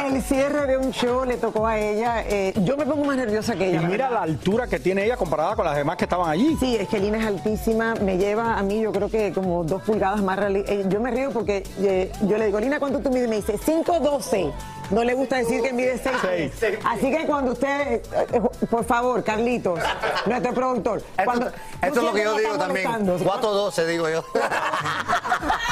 el 0.08 0.22
cierre 0.24 0.68
de 0.68 0.78
un 0.78 0.92
show 0.92 1.26
le 1.26 1.38
tocó 1.38 1.66
a 1.68 1.78
ella. 1.80 2.24
Eh, 2.28 2.54
yo 2.64 2.76
me 2.78 2.86
pongo 2.86 3.06
más 3.06 3.18
nerviosa 3.18 3.56
que 3.56 3.70
ella. 3.70 3.82
la 3.82 3.88
mira 3.88 4.10
la 4.10 4.22
altura 4.24 4.68
que 4.68 4.80
tiene 4.80 5.06
ella 5.06 5.18
comparada 5.18 5.56
con 5.56 5.66
las 5.66 5.76
demás 5.76 5.98
que 5.98 6.06
estaban 6.06 6.30
allí. 6.30 6.56
Sí, 6.60 6.76
es 6.76 6.88
que 6.88 7.00
Lina 7.00 7.20
es 7.20 7.26
altísima, 7.26 7.96
me 7.96 8.18
lleva 8.18 8.58
a 8.58 8.64
mí 8.64 8.82
yo 8.82 8.92
creo 8.92 9.10
que 9.10 9.32
como 9.34 9.64
dos 9.64 9.82
pulgadas 9.84 10.22
más. 10.22 10.40
eh, 10.40 10.86
yo 10.88 11.00
me 11.00 11.12
río 11.12 11.32
porque 11.32 11.64
eh, 11.80 12.12
yo 12.22 12.38
le 12.38 12.48
digo, 12.48 12.60
Lina, 12.60 12.80
¿cuánto 12.80 13.00
tú 13.00 13.10
mides? 13.10 13.30
Me 13.30 13.38
dice, 13.38 13.58
5'12". 13.58 14.52
No 14.92 15.06
le 15.06 15.14
gusta 15.14 15.38
decir 15.38 15.62
que 15.62 15.72
mide 15.72 15.98
6. 15.98 16.16
Seis. 16.60 16.80
Así 16.84 17.10
que 17.10 17.26
cuando 17.26 17.54
usted, 17.54 18.02
eh, 18.34 18.42
por 18.70 18.84
favor, 18.84 19.24
Carlitos, 19.24 19.80
nuestro 20.26 20.54
productor. 20.54 21.02
cuando, 21.24 21.46
tú 21.50 21.54
Esto 21.82 22.00
es 22.02 22.06
lo 22.06 22.14
que 22.14 22.24
yo 22.24 22.36
digo 22.38 22.58
también. 22.58 22.88
molestando. 22.92 23.14
412 23.24 23.88
digo 23.88 24.10
yo. 24.10 24.26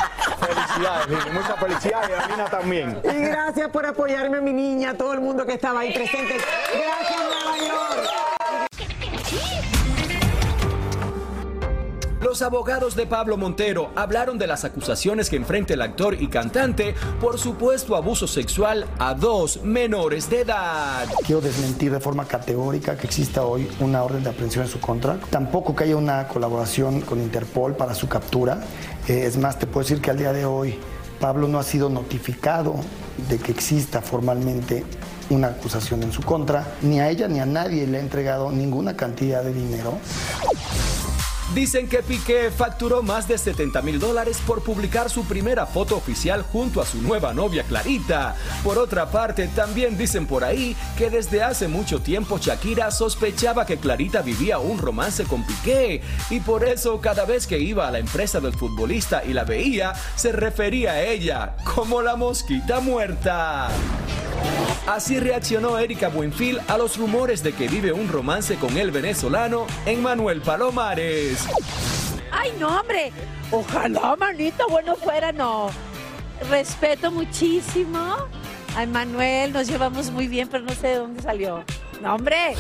Felicidades, 0.54 1.34
muchas 1.34 1.60
felicidades, 1.60 2.10
y 2.10 2.14
a 2.14 2.28
Lina 2.28 2.46
también. 2.46 3.02
Y 3.04 3.20
gracias 3.20 3.70
por 3.70 3.86
apoyarme 3.86 4.38
a 4.38 4.42
mi 4.42 4.54
niña, 4.54 4.92
a 4.92 4.94
todo 4.96 5.14
el 5.14 5.20
mundo 5.20 5.46
que 5.46 5.54
estaba 5.54 5.82
ahí 5.82 5.94
presente. 5.94 6.38
Gracias, 6.74 7.20
Nueva 7.24 7.58
York. 7.58 8.29
Los 12.30 12.44
abogados 12.44 12.96
de 12.96 13.08
Pablo 13.08 13.38
Montero 13.38 13.90
hablaron 13.96 14.38
de 14.38 14.46
las 14.46 14.64
acusaciones 14.64 15.32
que 15.32 15.36
enfrenta 15.36 15.74
el 15.74 15.82
actor 15.82 16.14
y 16.22 16.28
cantante 16.28 16.94
por 17.20 17.40
supuesto 17.40 17.96
abuso 17.96 18.28
sexual 18.28 18.86
a 19.00 19.16
dos 19.16 19.64
menores 19.64 20.30
de 20.30 20.42
edad. 20.42 21.08
Quiero 21.26 21.42
desmentir 21.42 21.92
de 21.92 22.00
forma 22.00 22.26
categórica 22.26 22.96
que 22.96 23.08
exista 23.08 23.42
hoy 23.42 23.68
una 23.80 24.04
orden 24.04 24.24
de 24.24 24.30
aprehensión 24.30 24.66
en 24.66 24.70
su 24.70 24.80
contra. 24.80 25.18
Tampoco 25.32 25.76
que 25.76 25.86
haya 25.86 25.96
una 25.96 26.28
colaboración 26.28 27.02
con 27.02 27.20
Interpol 27.20 27.76
para 27.76 27.96
su 27.96 28.08
captura. 28.08 28.62
Eh, 29.08 29.24
es 29.26 29.36
más, 29.36 29.58
te 29.58 29.66
puedo 29.66 29.84
decir 29.84 30.00
que 30.00 30.12
al 30.12 30.20
día 30.20 30.32
de 30.32 30.46
hoy 30.46 30.78
Pablo 31.20 31.48
no 31.48 31.58
ha 31.58 31.64
sido 31.64 31.90
notificado 31.90 32.76
de 33.28 33.40
que 33.40 33.52
exista 33.52 34.04
formalmente 34.04 34.86
una 35.32 35.48
acusación 35.48 36.04
en 36.04 36.12
su 36.12 36.22
contra. 36.22 36.76
Ni 36.84 37.00
a 37.00 37.10
ella 37.10 37.28
ni 37.28 37.40
a 37.40 37.48
nadie 37.48 37.88
le 37.88 37.98
ha 37.98 38.02
entregado 38.02 38.52
ninguna 38.52 38.96
cantidad 38.96 39.42
de 39.42 39.52
dinero. 39.52 39.98
Dicen 41.54 41.90
que 41.90 42.04
Piqué 42.04 42.52
facturó 42.52 43.02
más 43.02 43.28
de 43.28 43.36
70 43.36 43.82
mil 43.82 44.00
dólares 44.00 44.40
por 44.46 44.62
publicar 44.62 45.10
su 45.10 45.26
primera 45.26 45.66
foto 45.66 45.98
oficial 45.98 46.44
junto 46.44 46.80
a 46.80 46.86
su 46.86 47.02
nueva 47.02 47.34
novia 47.34 47.64
Clarita. 47.64 48.36
Por 48.64 48.78
otra 48.78 49.10
parte, 49.10 49.48
también 49.48 49.98
dicen 49.98 50.28
por 50.28 50.44
ahí 50.44 50.76
que 50.96 51.10
desde 51.10 51.42
hace 51.42 51.68
mucho 51.68 52.02
tiempo 52.02 52.38
Shakira 52.38 52.92
sospechaba 52.92 53.66
que 53.66 53.78
Clarita 53.78 54.22
vivía 54.22 54.60
un 54.60 54.78
romance 54.78 55.24
con 55.24 55.44
Piqué 55.44 56.04
y 56.30 56.40
por 56.40 56.64
eso 56.64 57.02
cada 57.02 57.26
vez 57.26 57.48
que 57.48 57.58
iba 57.58 57.88
a 57.88 57.92
la 57.92 58.00
empresa 58.00 58.40
del 58.40 58.54
futbolista 58.54 59.24
y 59.26 59.34
la 59.34 59.44
veía, 59.44 59.94
se 60.16 60.32
refería 60.32 60.92
a 60.92 61.02
ella 61.02 61.56
como 61.64 62.04
la 62.04 62.16
mosquita 62.16 62.80
muerta. 62.80 63.70
Así 64.88 65.20
reaccionó 65.20 65.78
Erika 65.78 66.10
Buenfil 66.10 66.60
a 66.68 66.78
los 66.78 66.98
rumores 66.98 67.44
de 67.44 67.54
que 67.54 67.68
vive 67.68 67.92
un 67.92 68.08
romance 68.08 68.56
con 68.56 68.76
el 68.78 68.92
venezolano 68.92 69.68
Emmanuel 69.86 70.42
Palomares. 70.42 71.48
Ay, 72.32 72.54
no, 72.60 72.80
hombre. 72.80 73.12
Ojalá, 73.52 74.16
manito, 74.16 74.68
bueno 74.70 74.96
fuera, 74.96 75.32
no. 75.32 75.70
Respeto 76.50 77.12
muchísimo 77.12 78.00
a 78.76 78.86
Manuel, 78.86 79.54
nos 79.54 79.68
llevamos 79.68 80.10
muy 80.12 80.28
bien, 80.28 80.48
pero 80.48 80.64
no 80.64 80.74
sé 80.74 80.88
de 80.88 80.96
dónde 80.96 81.22
salió. 81.22 81.64
No, 82.02 82.16
hombre. 82.16 82.56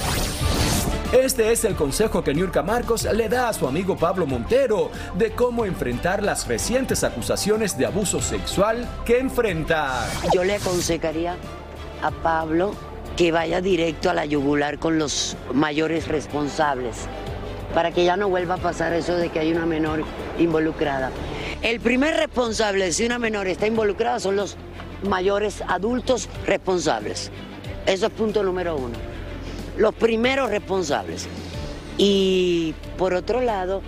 Este 1.11 1.51
es 1.51 1.65
el 1.65 1.75
consejo 1.75 2.23
que 2.23 2.35
Niurka 2.35 2.61
Marcos 2.61 3.03
le 3.11 3.27
da 3.27 3.49
a 3.49 3.53
su 3.53 3.67
amigo 3.67 3.97
Pablo 3.97 4.27
Montero 4.27 4.91
de 5.15 5.31
cómo 5.31 5.65
enfrentar 5.65 6.21
las 6.21 6.47
recientes 6.47 7.03
acusaciones 7.03 7.75
de 7.75 7.87
abuso 7.87 8.21
sexual 8.21 8.87
que 9.05 9.17
enfrenta. 9.17 10.07
Yo 10.31 10.43
le 10.43 10.55
aconsejaría 10.55 11.35
a 12.01 12.11
Pablo 12.11 12.73
que 13.17 13.31
vaya 13.31 13.61
directo 13.61 14.09
a 14.09 14.13
la 14.13 14.25
yugular 14.25 14.79
con 14.79 14.97
los 14.97 15.35
mayores 15.53 16.07
responsables 16.07 17.07
para 17.73 17.91
que 17.91 18.05
ya 18.05 18.17
no 18.17 18.29
vuelva 18.29 18.55
a 18.55 18.57
pasar 18.57 18.93
eso 18.93 19.15
de 19.15 19.29
que 19.29 19.39
hay 19.39 19.51
una 19.51 19.65
menor 19.65 20.03
involucrada. 20.39 21.11
El 21.61 21.79
primer 21.79 22.15
responsable 22.15 22.91
si 22.93 23.05
una 23.05 23.19
menor 23.19 23.47
está 23.47 23.67
involucrada 23.67 24.19
son 24.19 24.35
los 24.35 24.57
mayores 25.03 25.63
adultos 25.67 26.29
responsables. 26.45 27.31
Eso 27.85 28.07
es 28.07 28.11
punto 28.13 28.43
número 28.43 28.75
uno. 28.75 28.95
Los 29.77 29.93
primeros 29.95 30.49
responsables. 30.49 31.27
Y 31.97 32.73
por 32.97 33.13
otro 33.13 33.41
lado, 33.41 33.81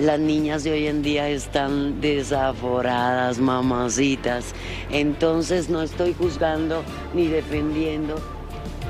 las 0.00 0.18
niñas 0.18 0.64
de 0.64 0.72
hoy 0.72 0.86
en 0.86 1.02
día 1.02 1.28
están 1.28 2.00
desaforadas, 2.00 3.38
mamacitas. 3.38 4.54
Entonces 4.90 5.68
no 5.68 5.82
estoy 5.82 6.14
juzgando 6.14 6.82
ni 7.14 7.26
defendiendo, 7.26 8.16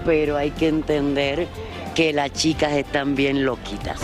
pero 0.04 0.36
hay 0.36 0.52
que 0.52 0.68
entender 0.68 1.48
que 1.94 2.12
las 2.12 2.32
chicas 2.32 2.72
están 2.72 3.16
bien 3.16 3.44
loquitas. 3.44 4.00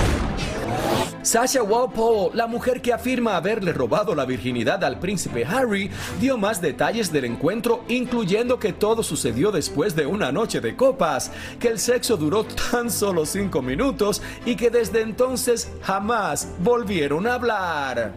Sasha 1.27 1.61
Walpole, 1.61 2.37
la 2.37 2.47
mujer 2.47 2.81
que 2.81 2.93
afirma 2.93 3.37
haberle 3.37 3.73
robado 3.73 4.15
la 4.15 4.25
virginidad 4.25 4.85
al 4.85 5.01
príncipe 5.01 5.45
Harry, 5.45 5.91
dio 6.21 6.39
más 6.39 6.61
detalles 6.61 7.11
del 7.11 7.25
encuentro, 7.25 7.83
incluyendo 7.89 8.61
que 8.61 8.73
todo 8.73 9.03
sucedió 9.03 9.51
después 9.51 9.97
de 9.97 10.07
una 10.07 10.31
noche 10.31 10.61
de 10.61 10.77
copas, 10.77 11.33
que 11.59 11.67
el 11.67 11.81
sexo 11.81 12.17
duró 12.17 12.45
tan 12.45 12.93
solo 12.93 13.27
cinco 13.27 13.61
minutos 13.61 14.23
y 14.45 14.55
que 14.55 14.71
desde 14.71 15.01
entonces 15.01 15.69
jamás 15.83 16.47
volvieron 16.61 17.27
a 17.27 17.35
hablar. 17.35 18.13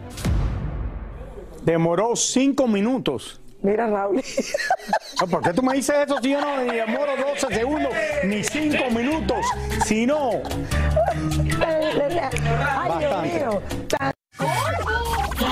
Demoró 1.64 2.14
cinco 2.14 2.68
minutos. 2.68 3.39
Mira, 3.62 3.86
Raúl. 3.86 4.22
No, 5.20 5.26
¿Por 5.26 5.42
qué 5.42 5.52
tú 5.52 5.62
me 5.62 5.74
dices 5.74 5.94
eso 6.06 6.18
si 6.22 6.30
yo 6.30 6.40
no 6.40 6.64
ni 6.64 6.76
demoro 6.76 7.14
12 7.14 7.54
segundos 7.54 7.92
ni 8.24 8.42
cinco 8.42 8.90
minutos? 8.90 9.44
Si 9.84 10.06
no, 10.06 10.40
Ay, 11.60 12.98
Dios 12.98 13.22
mío. 13.22 13.62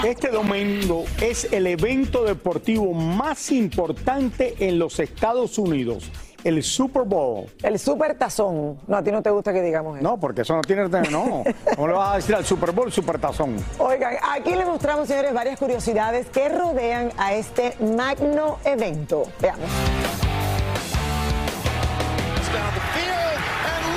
Este 0.04 0.28
domingo 0.28 1.04
es 1.20 1.52
el 1.52 1.66
evento 1.66 2.24
deportivo 2.24 2.94
más 2.94 3.50
importante 3.50 4.54
en 4.60 4.78
los 4.78 5.00
Estados 5.00 5.58
Unidos, 5.58 6.10
el 6.44 6.62
Super 6.62 7.02
Bowl. 7.02 7.46
El 7.62 7.78
super 7.78 8.16
tazón. 8.16 8.78
No, 8.86 8.96
a 8.96 9.02
ti 9.02 9.10
no 9.10 9.22
te 9.22 9.30
gusta 9.30 9.52
que 9.52 9.62
digamos 9.62 9.98
eso. 9.98 10.04
No, 10.08 10.18
porque 10.18 10.42
eso 10.42 10.54
no 10.54 10.62
tiene... 10.62 10.88
No, 11.10 11.44
¿cómo 11.74 11.88
le 11.88 11.94
vas 11.94 12.12
a 12.12 12.16
decir 12.16 12.34
al 12.34 12.44
Super 12.44 12.72
Bowl 12.72 12.90
Super 12.92 13.18
Tazón? 13.18 13.56
Oigan, 13.78 14.14
aquí 14.32 14.54
les 14.54 14.66
mostramos, 14.66 15.08
señores, 15.08 15.32
varias 15.34 15.58
curiosidades 15.58 16.28
que 16.28 16.48
rodean 16.48 17.10
a 17.16 17.34
este 17.34 17.74
magno 17.80 18.58
evento. 18.64 19.24
Veamos. 19.40 20.27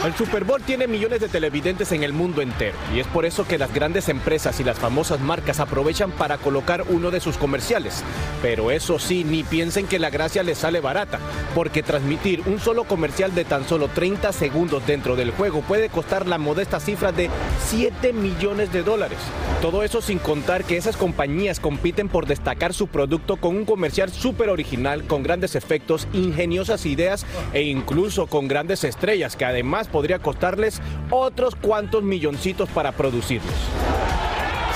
El 0.03 0.15
Super 0.15 0.45
Bowl 0.45 0.59
tiene 0.63 0.87
millones 0.87 1.21
de 1.21 1.29
televidentes 1.29 1.91
en 1.91 2.01
el 2.01 2.11
mundo 2.11 2.41
entero 2.41 2.75
y 2.91 2.99
es 2.99 3.05
por 3.05 3.23
eso 3.23 3.45
que 3.45 3.59
las 3.59 3.71
grandes 3.71 4.09
empresas 4.09 4.59
y 4.59 4.63
las 4.63 4.79
famosas 4.79 5.19
marcas 5.19 5.59
aprovechan 5.59 6.09
para 6.09 6.39
colocar 6.39 6.85
uno 6.89 7.11
de 7.11 7.19
sus 7.19 7.37
comerciales. 7.37 8.03
Pero 8.41 8.71
eso 8.71 8.97
sí, 8.97 9.23
ni 9.23 9.43
piensen 9.43 9.85
que 9.85 9.99
la 9.99 10.09
gracia 10.09 10.41
les 10.41 10.57
sale 10.57 10.79
barata, 10.79 11.19
porque 11.53 11.83
transmitir 11.83 12.41
un 12.47 12.59
solo 12.59 12.85
comercial 12.85 13.35
de 13.35 13.45
tan 13.45 13.67
solo 13.67 13.89
30 13.89 14.31
segundos 14.31 14.87
dentro 14.87 15.15
del 15.15 15.29
juego 15.29 15.61
puede 15.61 15.89
costar 15.89 16.25
la 16.25 16.39
modesta 16.39 16.79
cifra 16.79 17.11
de 17.11 17.29
7 17.67 18.11
millones 18.11 18.73
de 18.73 18.81
dólares. 18.81 19.19
Todo 19.61 19.83
eso 19.83 20.01
sin 20.01 20.17
contar 20.17 20.63
que 20.63 20.77
esas 20.77 20.97
compañías 20.97 21.59
compiten 21.59 22.09
por 22.09 22.25
destacar 22.25 22.73
su 22.73 22.87
producto 22.87 23.37
con 23.37 23.55
un 23.55 23.65
comercial 23.65 24.11
súper 24.11 24.49
original, 24.49 25.03
con 25.03 25.21
grandes 25.21 25.53
efectos, 25.53 26.07
ingeniosas 26.11 26.87
ideas 26.87 27.23
e 27.53 27.61
incluso 27.61 28.25
con 28.25 28.47
grandes 28.47 28.83
estrellas 28.83 29.35
que 29.35 29.45
además 29.45 29.89
podría 29.91 30.19
costarles 30.19 30.81
otros 31.09 31.55
cuantos 31.55 32.03
milloncitos 32.03 32.69
para 32.69 32.91
producirlos. 32.91 33.53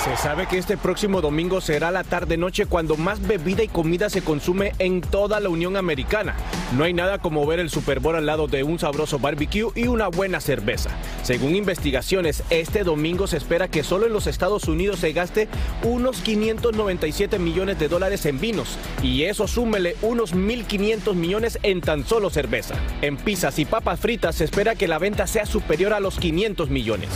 Se 0.05 0.15
sabe 0.17 0.45
que 0.45 0.59
este 0.59 0.77
próximo 0.77 1.19
domingo 1.19 1.61
será 1.61 1.89
la 1.89 2.03
tarde-noche 2.03 2.67
cuando 2.67 2.95
más 2.95 3.25
bebida 3.25 3.63
y 3.63 3.67
comida 3.67 4.07
se 4.11 4.21
consume 4.21 4.73
en 4.77 5.01
toda 5.01 5.39
la 5.39 5.49
Unión 5.49 5.77
Americana. 5.77 6.35
No 6.77 6.83
hay 6.83 6.93
nada 6.93 7.17
como 7.17 7.43
ver 7.47 7.59
el 7.59 7.71
Super 7.71 7.99
Bowl 7.99 8.15
al 8.15 8.27
lado 8.27 8.45
de 8.45 8.61
un 8.61 8.77
sabroso 8.77 9.17
barbecue 9.17 9.71
y 9.73 9.87
una 9.87 10.09
buena 10.09 10.41
cerveza. 10.41 10.91
Según 11.23 11.55
investigaciones, 11.55 12.43
este 12.51 12.83
domingo 12.83 13.25
se 13.25 13.37
espera 13.37 13.67
que 13.67 13.81
solo 13.81 14.05
en 14.05 14.13
los 14.13 14.27
Estados 14.27 14.67
Unidos 14.67 14.99
se 14.99 15.11
gaste 15.11 15.47
unos 15.81 16.17
597 16.17 17.39
millones 17.39 17.79
de 17.79 17.87
dólares 17.87 18.27
en 18.27 18.39
vinos 18.39 18.77
y 19.01 19.23
eso 19.23 19.47
súmele 19.47 19.95
unos 20.03 20.35
1.500 20.35 21.15
millones 21.15 21.57
en 21.63 21.81
tan 21.81 22.05
solo 22.05 22.29
cerveza. 22.29 22.75
En 23.01 23.17
pizzas 23.17 23.57
y 23.57 23.65
papas 23.65 23.99
fritas 23.99 24.35
se 24.35 24.43
espera 24.43 24.75
que 24.75 24.87
la 24.87 24.99
venta 24.99 25.25
sea 25.25 25.47
superior 25.47 25.93
a 25.93 25.99
los 25.99 26.19
500 26.19 26.69
millones. 26.69 27.09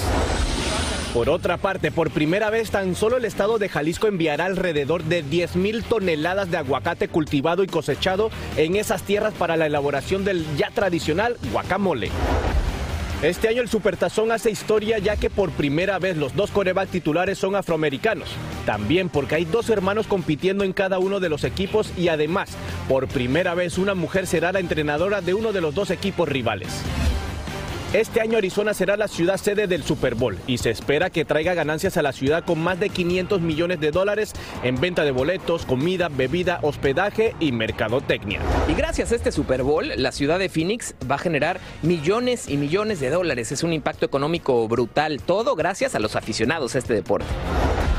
Por 1.13 1.27
otra 1.27 1.57
parte, 1.57 1.91
por 1.91 2.11
primera 2.11 2.51
vez 2.51 2.69
tan 2.69 2.95
solo 2.95 3.17
el 3.17 3.25
estado 3.25 3.57
de 3.57 3.67
Jalisco 3.67 4.05
enviará 4.05 4.45
alrededor 4.45 5.03
de 5.03 5.25
10.000 5.25 5.83
toneladas 5.83 6.51
de 6.51 6.57
aguacate 6.57 7.07
cultivado 7.07 7.63
y 7.63 7.67
cosechado 7.67 8.29
en 8.57 8.75
esas 8.75 9.01
tierras 9.01 9.33
para 9.33 9.57
la 9.57 9.65
elaboración 9.65 10.23
del 10.23 10.45
ya 10.55 10.69
tradicional 10.69 11.35
guacamole. 11.51 12.11
Este 13.23 13.47
año 13.47 13.63
el 13.63 13.69
Supertazón 13.69 14.31
hace 14.31 14.51
historia 14.51 14.99
ya 14.99 15.17
que 15.17 15.31
por 15.31 15.49
primera 15.49 15.97
vez 15.97 16.15
los 16.15 16.35
dos 16.35 16.51
coreback 16.51 16.89
titulares 16.89 17.39
son 17.39 17.55
afroamericanos. 17.55 18.29
También 18.67 19.09
porque 19.09 19.33
hay 19.33 19.45
dos 19.45 19.71
hermanos 19.71 20.05
compitiendo 20.05 20.63
en 20.63 20.73
cada 20.73 20.99
uno 20.99 21.19
de 21.19 21.29
los 21.29 21.43
equipos 21.43 21.91
y 21.97 22.09
además, 22.09 22.51
por 22.87 23.07
primera 23.07 23.55
vez 23.55 23.79
una 23.79 23.95
mujer 23.95 24.27
será 24.27 24.51
la 24.51 24.59
entrenadora 24.59 25.21
de 25.21 25.33
uno 25.33 25.53
de 25.53 25.61
los 25.61 25.73
dos 25.73 25.89
equipos 25.89 26.29
rivales. 26.29 26.83
Este 27.93 28.21
año 28.21 28.37
Arizona 28.37 28.75
será 28.75 28.97
la 28.97 29.07
ciudad 29.07 29.37
sede 29.37 29.65
del 29.65 29.81
Super 29.83 30.13
Bowl 30.13 30.37
y 30.45 30.59
se 30.59 30.69
espera 30.69 31.09
que 31.09 31.25
traiga 31.25 31.55
ganancias 31.55 31.97
a 31.97 32.03
la 32.03 32.11
ciudad 32.11 32.43
con 32.45 32.59
más 32.59 32.79
de 32.79 32.89
500 32.89 33.41
millones 33.41 33.79
de 33.79 33.89
dólares 33.89 34.33
en 34.61 34.79
venta 34.79 35.03
de 35.03 35.09
boletos, 35.09 35.65
comida, 35.65 36.07
bebida, 36.07 36.59
hospedaje 36.61 37.33
y 37.39 37.51
mercadotecnia. 37.51 38.41
Y 38.67 38.75
gracias 38.75 39.11
a 39.11 39.15
este 39.15 39.31
Super 39.31 39.63
Bowl, 39.63 39.91
la 39.95 40.11
ciudad 40.11 40.37
de 40.37 40.49
Phoenix 40.49 40.93
va 41.09 41.15
a 41.15 41.17
generar 41.17 41.59
millones 41.81 42.47
y 42.47 42.57
millones 42.57 42.99
de 42.99 43.09
dólares. 43.09 43.51
Es 43.51 43.63
un 43.63 43.73
impacto 43.73 44.05
económico 44.05 44.67
brutal, 44.67 45.19
todo 45.23 45.55
gracias 45.55 45.95
a 45.95 45.99
los 45.99 46.15
aficionados 46.15 46.75
a 46.75 46.77
este 46.77 46.93
deporte. 46.93 47.25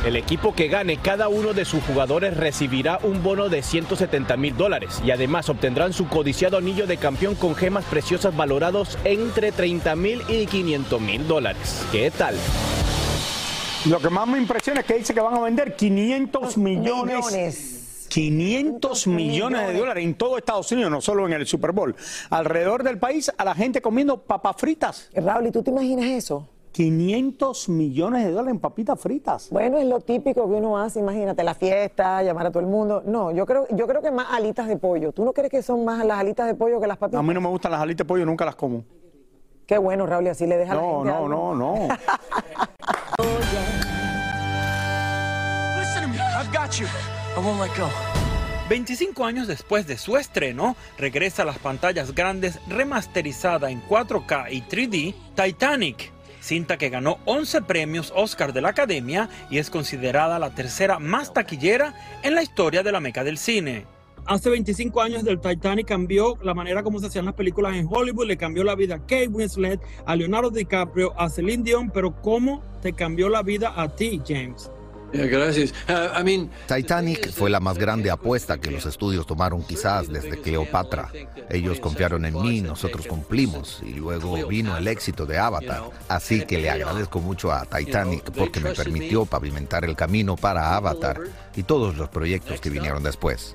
El 0.05 0.17
equipo 0.17 0.55
que 0.55 0.69
gane 0.69 0.97
cada 0.97 1.29
uno 1.29 1.53
de 1.53 1.67
sus 1.67 1.85
jugadores 1.85 2.35
recibirá 2.35 2.99
un 3.03 3.23
bono 3.23 3.51
de 3.51 3.63
170 3.63 4.35
mil 4.39 4.57
dólares 4.57 4.99
y 5.05 5.11
además 5.11 5.51
obtendrán 5.51 5.93
su 5.93 6.09
codiciado 6.09 6.57
anillo 6.57 6.87
de 6.87 6.97
campeón 6.97 7.35
con 7.35 7.55
gemas 7.55 7.85
preciosas 7.85 8.35
valorados 8.35 8.97
entre 9.05 9.53
30 9.53 9.95
mil 9.97 10.23
y 10.27 10.47
500 10.47 11.01
mil 11.03 11.29
dólares. 11.29 11.85
¿Qué 11.93 12.11
tal? 12.11 12.35
Lo 13.91 13.99
que 13.99 14.09
más 14.09 14.27
me 14.27 14.39
impresiona 14.39 14.81
es 14.81 14.87
que 14.87 14.95
dice 14.95 15.13
que 15.13 15.21
van 15.21 15.35
a 15.35 15.41
vender 15.41 15.77
500 15.77 16.57
millones. 16.57 17.27
Millones. 17.27 18.07
500 18.09 19.07
millones 19.07 19.69
de 19.69 19.79
dólares 19.79 20.03
en 20.03 20.15
todo 20.15 20.39
Estados 20.39 20.73
Unidos, 20.73 20.91
no 20.91 21.03
solo 21.03 21.27
en 21.27 21.35
el 21.35 21.47
Super 21.47 21.73
Bowl. 21.73 21.95
Alrededor 22.31 22.83
del 22.85 22.99
país, 22.99 23.31
a 23.37 23.45
la 23.45 23.55
gente 23.55 23.83
comiendo 23.83 24.23
papas 24.23 24.57
fritas. 24.57 25.11
Raúl, 25.15 25.47
¿y 25.47 25.51
tú 25.51 25.63
te 25.63 25.71
imaginas 25.71 26.07
eso? 26.07 26.49
500 26.73 27.69
millones 27.69 28.25
de 28.25 28.31
dólares 28.31 28.53
en 28.55 28.61
papitas 28.61 28.99
fritas. 29.01 29.49
Bueno, 29.51 29.79
es 29.79 29.87
lo 29.87 30.01
típico 30.01 30.49
que 30.49 30.55
uno 30.55 30.79
hace, 30.79 31.01
imagínate, 31.01 31.43
la 31.43 31.55
fiesta, 31.55 32.23
llamar 32.23 32.47
a 32.47 32.51
todo 32.51 32.61
el 32.61 32.69
mundo. 32.69 33.03
No, 33.05 33.33
yo 33.33 33.45
creo, 33.47 33.67
yo 33.71 33.87
creo 33.87 34.01
que 34.01 34.11
más 34.11 34.29
alitas 34.31 34.69
de 34.69 34.77
pollo. 34.77 35.13
¿Tú 35.13 35.25
no 35.25 35.33
crees 35.33 35.51
que 35.51 35.63
son 35.63 35.85
más 35.85 36.05
las 36.05 36.19
alitas 36.21 36.47
de 36.47 36.55
pollo 36.55 36.81
que 36.81 36.87
las 36.87 36.97
papitas? 36.99 37.19
A 37.19 37.23
mí 37.23 37.35
no 37.35 37.41
me 37.41 37.49
gustan 37.49 37.73
las 37.73 37.81
alitas 37.81 38.07
de 38.07 38.09
pollo, 38.09 38.25
nunca 38.25 38.45
las 38.45 38.55
como. 38.57 38.85
Qué 39.67 39.79
bueno, 39.79 40.07
Raúl, 40.07 40.27
y 40.27 40.29
así 40.29 40.47
le 40.47 40.57
deja 40.57 40.73
a 40.73 40.77
la 40.77 40.83
No, 40.83 40.99
gente 41.05 41.13
no, 41.13 41.29
no, 41.29 41.55
no. 41.55 41.75
Listen 45.79 46.03
to 46.03 46.09
me. 46.09 46.19
I've 46.19 46.53
got 46.53 46.79
you. 46.79 46.87
I 47.37 47.41
won't 47.45 47.61
let 47.61 47.71
go. 47.77 47.89
25 48.69 49.25
años 49.25 49.49
después 49.49 49.87
de 49.89 49.99
su 49.99 50.17
estreno, 50.17 50.77
regresa 50.97 51.43
a 51.43 51.45
las 51.45 51.59
pantallas 51.59 52.15
grandes 52.15 52.61
remasterizada 52.69 53.69
en 53.71 53.83
4K 53.89 54.47
y 54.53 54.63
3D 54.63 55.15
Titanic, 55.35 56.13
cinta 56.41 56.79
que 56.79 56.89
ganó 56.89 57.19
11 57.27 57.63
premios 57.63 58.13
Oscar 58.17 58.53
de 58.53 58.61
la 58.61 58.71
Academia 58.71 59.29
y 59.51 59.59
es 59.59 59.71
considerada 59.71 60.39
la 60.39 60.55
tercera 60.55 60.99
más 60.99 61.33
taquillera 61.33 61.95
en 62.23 62.35
la 62.35 62.43
historia 62.43 62.83
de 62.83 62.93
la 62.93 63.01
meca 63.01 63.25
del 63.25 63.39
cine. 63.39 63.87
Hace 64.27 64.51
25 64.51 65.01
años 65.01 65.25
del 65.25 65.41
Titanic 65.41 65.89
cambió 65.89 66.37
la 66.43 66.55
manera 66.55 66.83
como 66.83 66.99
se 67.01 67.07
hacían 67.07 67.25
las 67.25 67.35
películas 67.35 67.75
en 67.75 67.89
Hollywood, 67.91 68.27
le 68.27 68.37
cambió 68.37 68.63
la 68.65 68.75
vida 68.75 68.97
a 68.97 69.01
Kate 69.01 69.29
Winslet, 69.29 69.81
a 70.07 70.15
Leonardo 70.15 70.51
DiCaprio, 70.51 71.19
a 71.19 71.29
Celine 71.29 71.65
Dion, 71.65 71.91
pero 71.91 72.15
¿cómo 72.21 72.63
te 72.83 72.93
cambió 72.93 73.29
la 73.29 73.43
vida 73.43 73.73
a 73.77 73.89
ti, 73.89 74.21
James? 74.27 74.71
Gracias. 75.13 75.73
Uh, 75.89 76.19
I 76.19 76.25
mean, 76.25 76.51
Titanic 76.67 77.33
fue 77.33 77.51
la 77.51 77.61
más 77.61 77.79
grande 77.79 78.11
apuesta 78.11 78.59
que 78.59 78.71
los 78.71 78.87
estudios 78.87 79.27
tomaron 79.27 79.63
quizás 79.63 80.09
desde 80.09 80.41
Cleopatra. 80.41 81.11
Ellos 81.49 81.81
confiaron 81.81 82.25
en 82.25 82.41
mí, 82.41 82.61
nosotros 82.61 83.07
cumplimos 83.07 83.83
y 83.85 83.95
luego 83.95 84.47
vino 84.47 84.77
el 84.77 84.89
éxito 84.89 85.27
de 85.27 85.39
Avatar. 85.39 85.91
Así 86.09 86.45
que 86.47 86.59
le 86.59 86.71
agradezco 86.71 87.21
mucho 87.21 87.53
a 87.53 87.65
Titanic 87.65 88.31
porque 88.33 88.61
me 88.61 88.75
permitió 88.75 89.25
pavimentar 89.25 89.85
el 89.85 89.97
camino 89.97 90.37
para 90.37 90.77
Avatar 90.77 91.21
y 91.57 91.63
todos 91.63 91.97
los 91.97 92.09
proyectos 92.09 92.61
que 92.61 92.71
vinieron 92.71 93.03
después. 93.03 93.55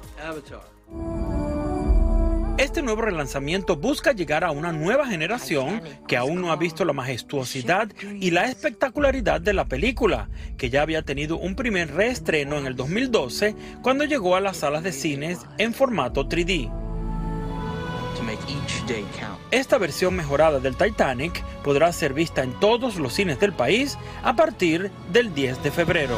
Este 2.65 2.81
nuevo 2.81 3.03
relanzamiento 3.03 3.75
busca 3.75 4.11
llegar 4.11 4.43
a 4.43 4.49
una 4.49 4.71
nueva 4.71 5.05
generación 5.05 5.83
que 6.07 6.17
aún 6.17 6.41
no 6.41 6.51
ha 6.51 6.55
visto 6.55 6.83
la 6.83 6.93
majestuosidad 6.93 7.89
y 8.19 8.31
la 8.31 8.45
espectacularidad 8.45 9.39
de 9.39 9.53
la 9.53 9.65
película, 9.65 10.29
que 10.57 10.71
ya 10.71 10.81
había 10.81 11.03
tenido 11.03 11.37
un 11.37 11.55
primer 11.55 11.93
reestreno 11.93 12.57
en 12.57 12.65
el 12.65 12.75
2012 12.75 13.55
cuando 13.83 14.03
llegó 14.03 14.35
a 14.35 14.41
las 14.41 14.57
salas 14.57 14.81
de 14.81 14.93
cines 14.93 15.41
en 15.59 15.75
formato 15.75 16.27
3D. 16.27 16.71
To 18.17 18.23
make 18.23 18.41
each 18.47 18.83
day 18.87 19.05
count. 19.19 19.39
Esta 19.51 19.77
versión 19.77 20.15
mejorada 20.15 20.59
del 20.59 20.75
Titanic 20.75 21.43
podrá 21.63 21.93
ser 21.93 22.15
vista 22.15 22.41
en 22.41 22.59
todos 22.59 22.95
los 22.95 23.13
cines 23.13 23.39
del 23.39 23.53
país 23.53 23.95
a 24.23 24.35
partir 24.35 24.89
del 25.13 25.35
10 25.35 25.61
de 25.61 25.69
febrero. 25.69 26.17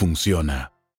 funciona. 0.00 0.72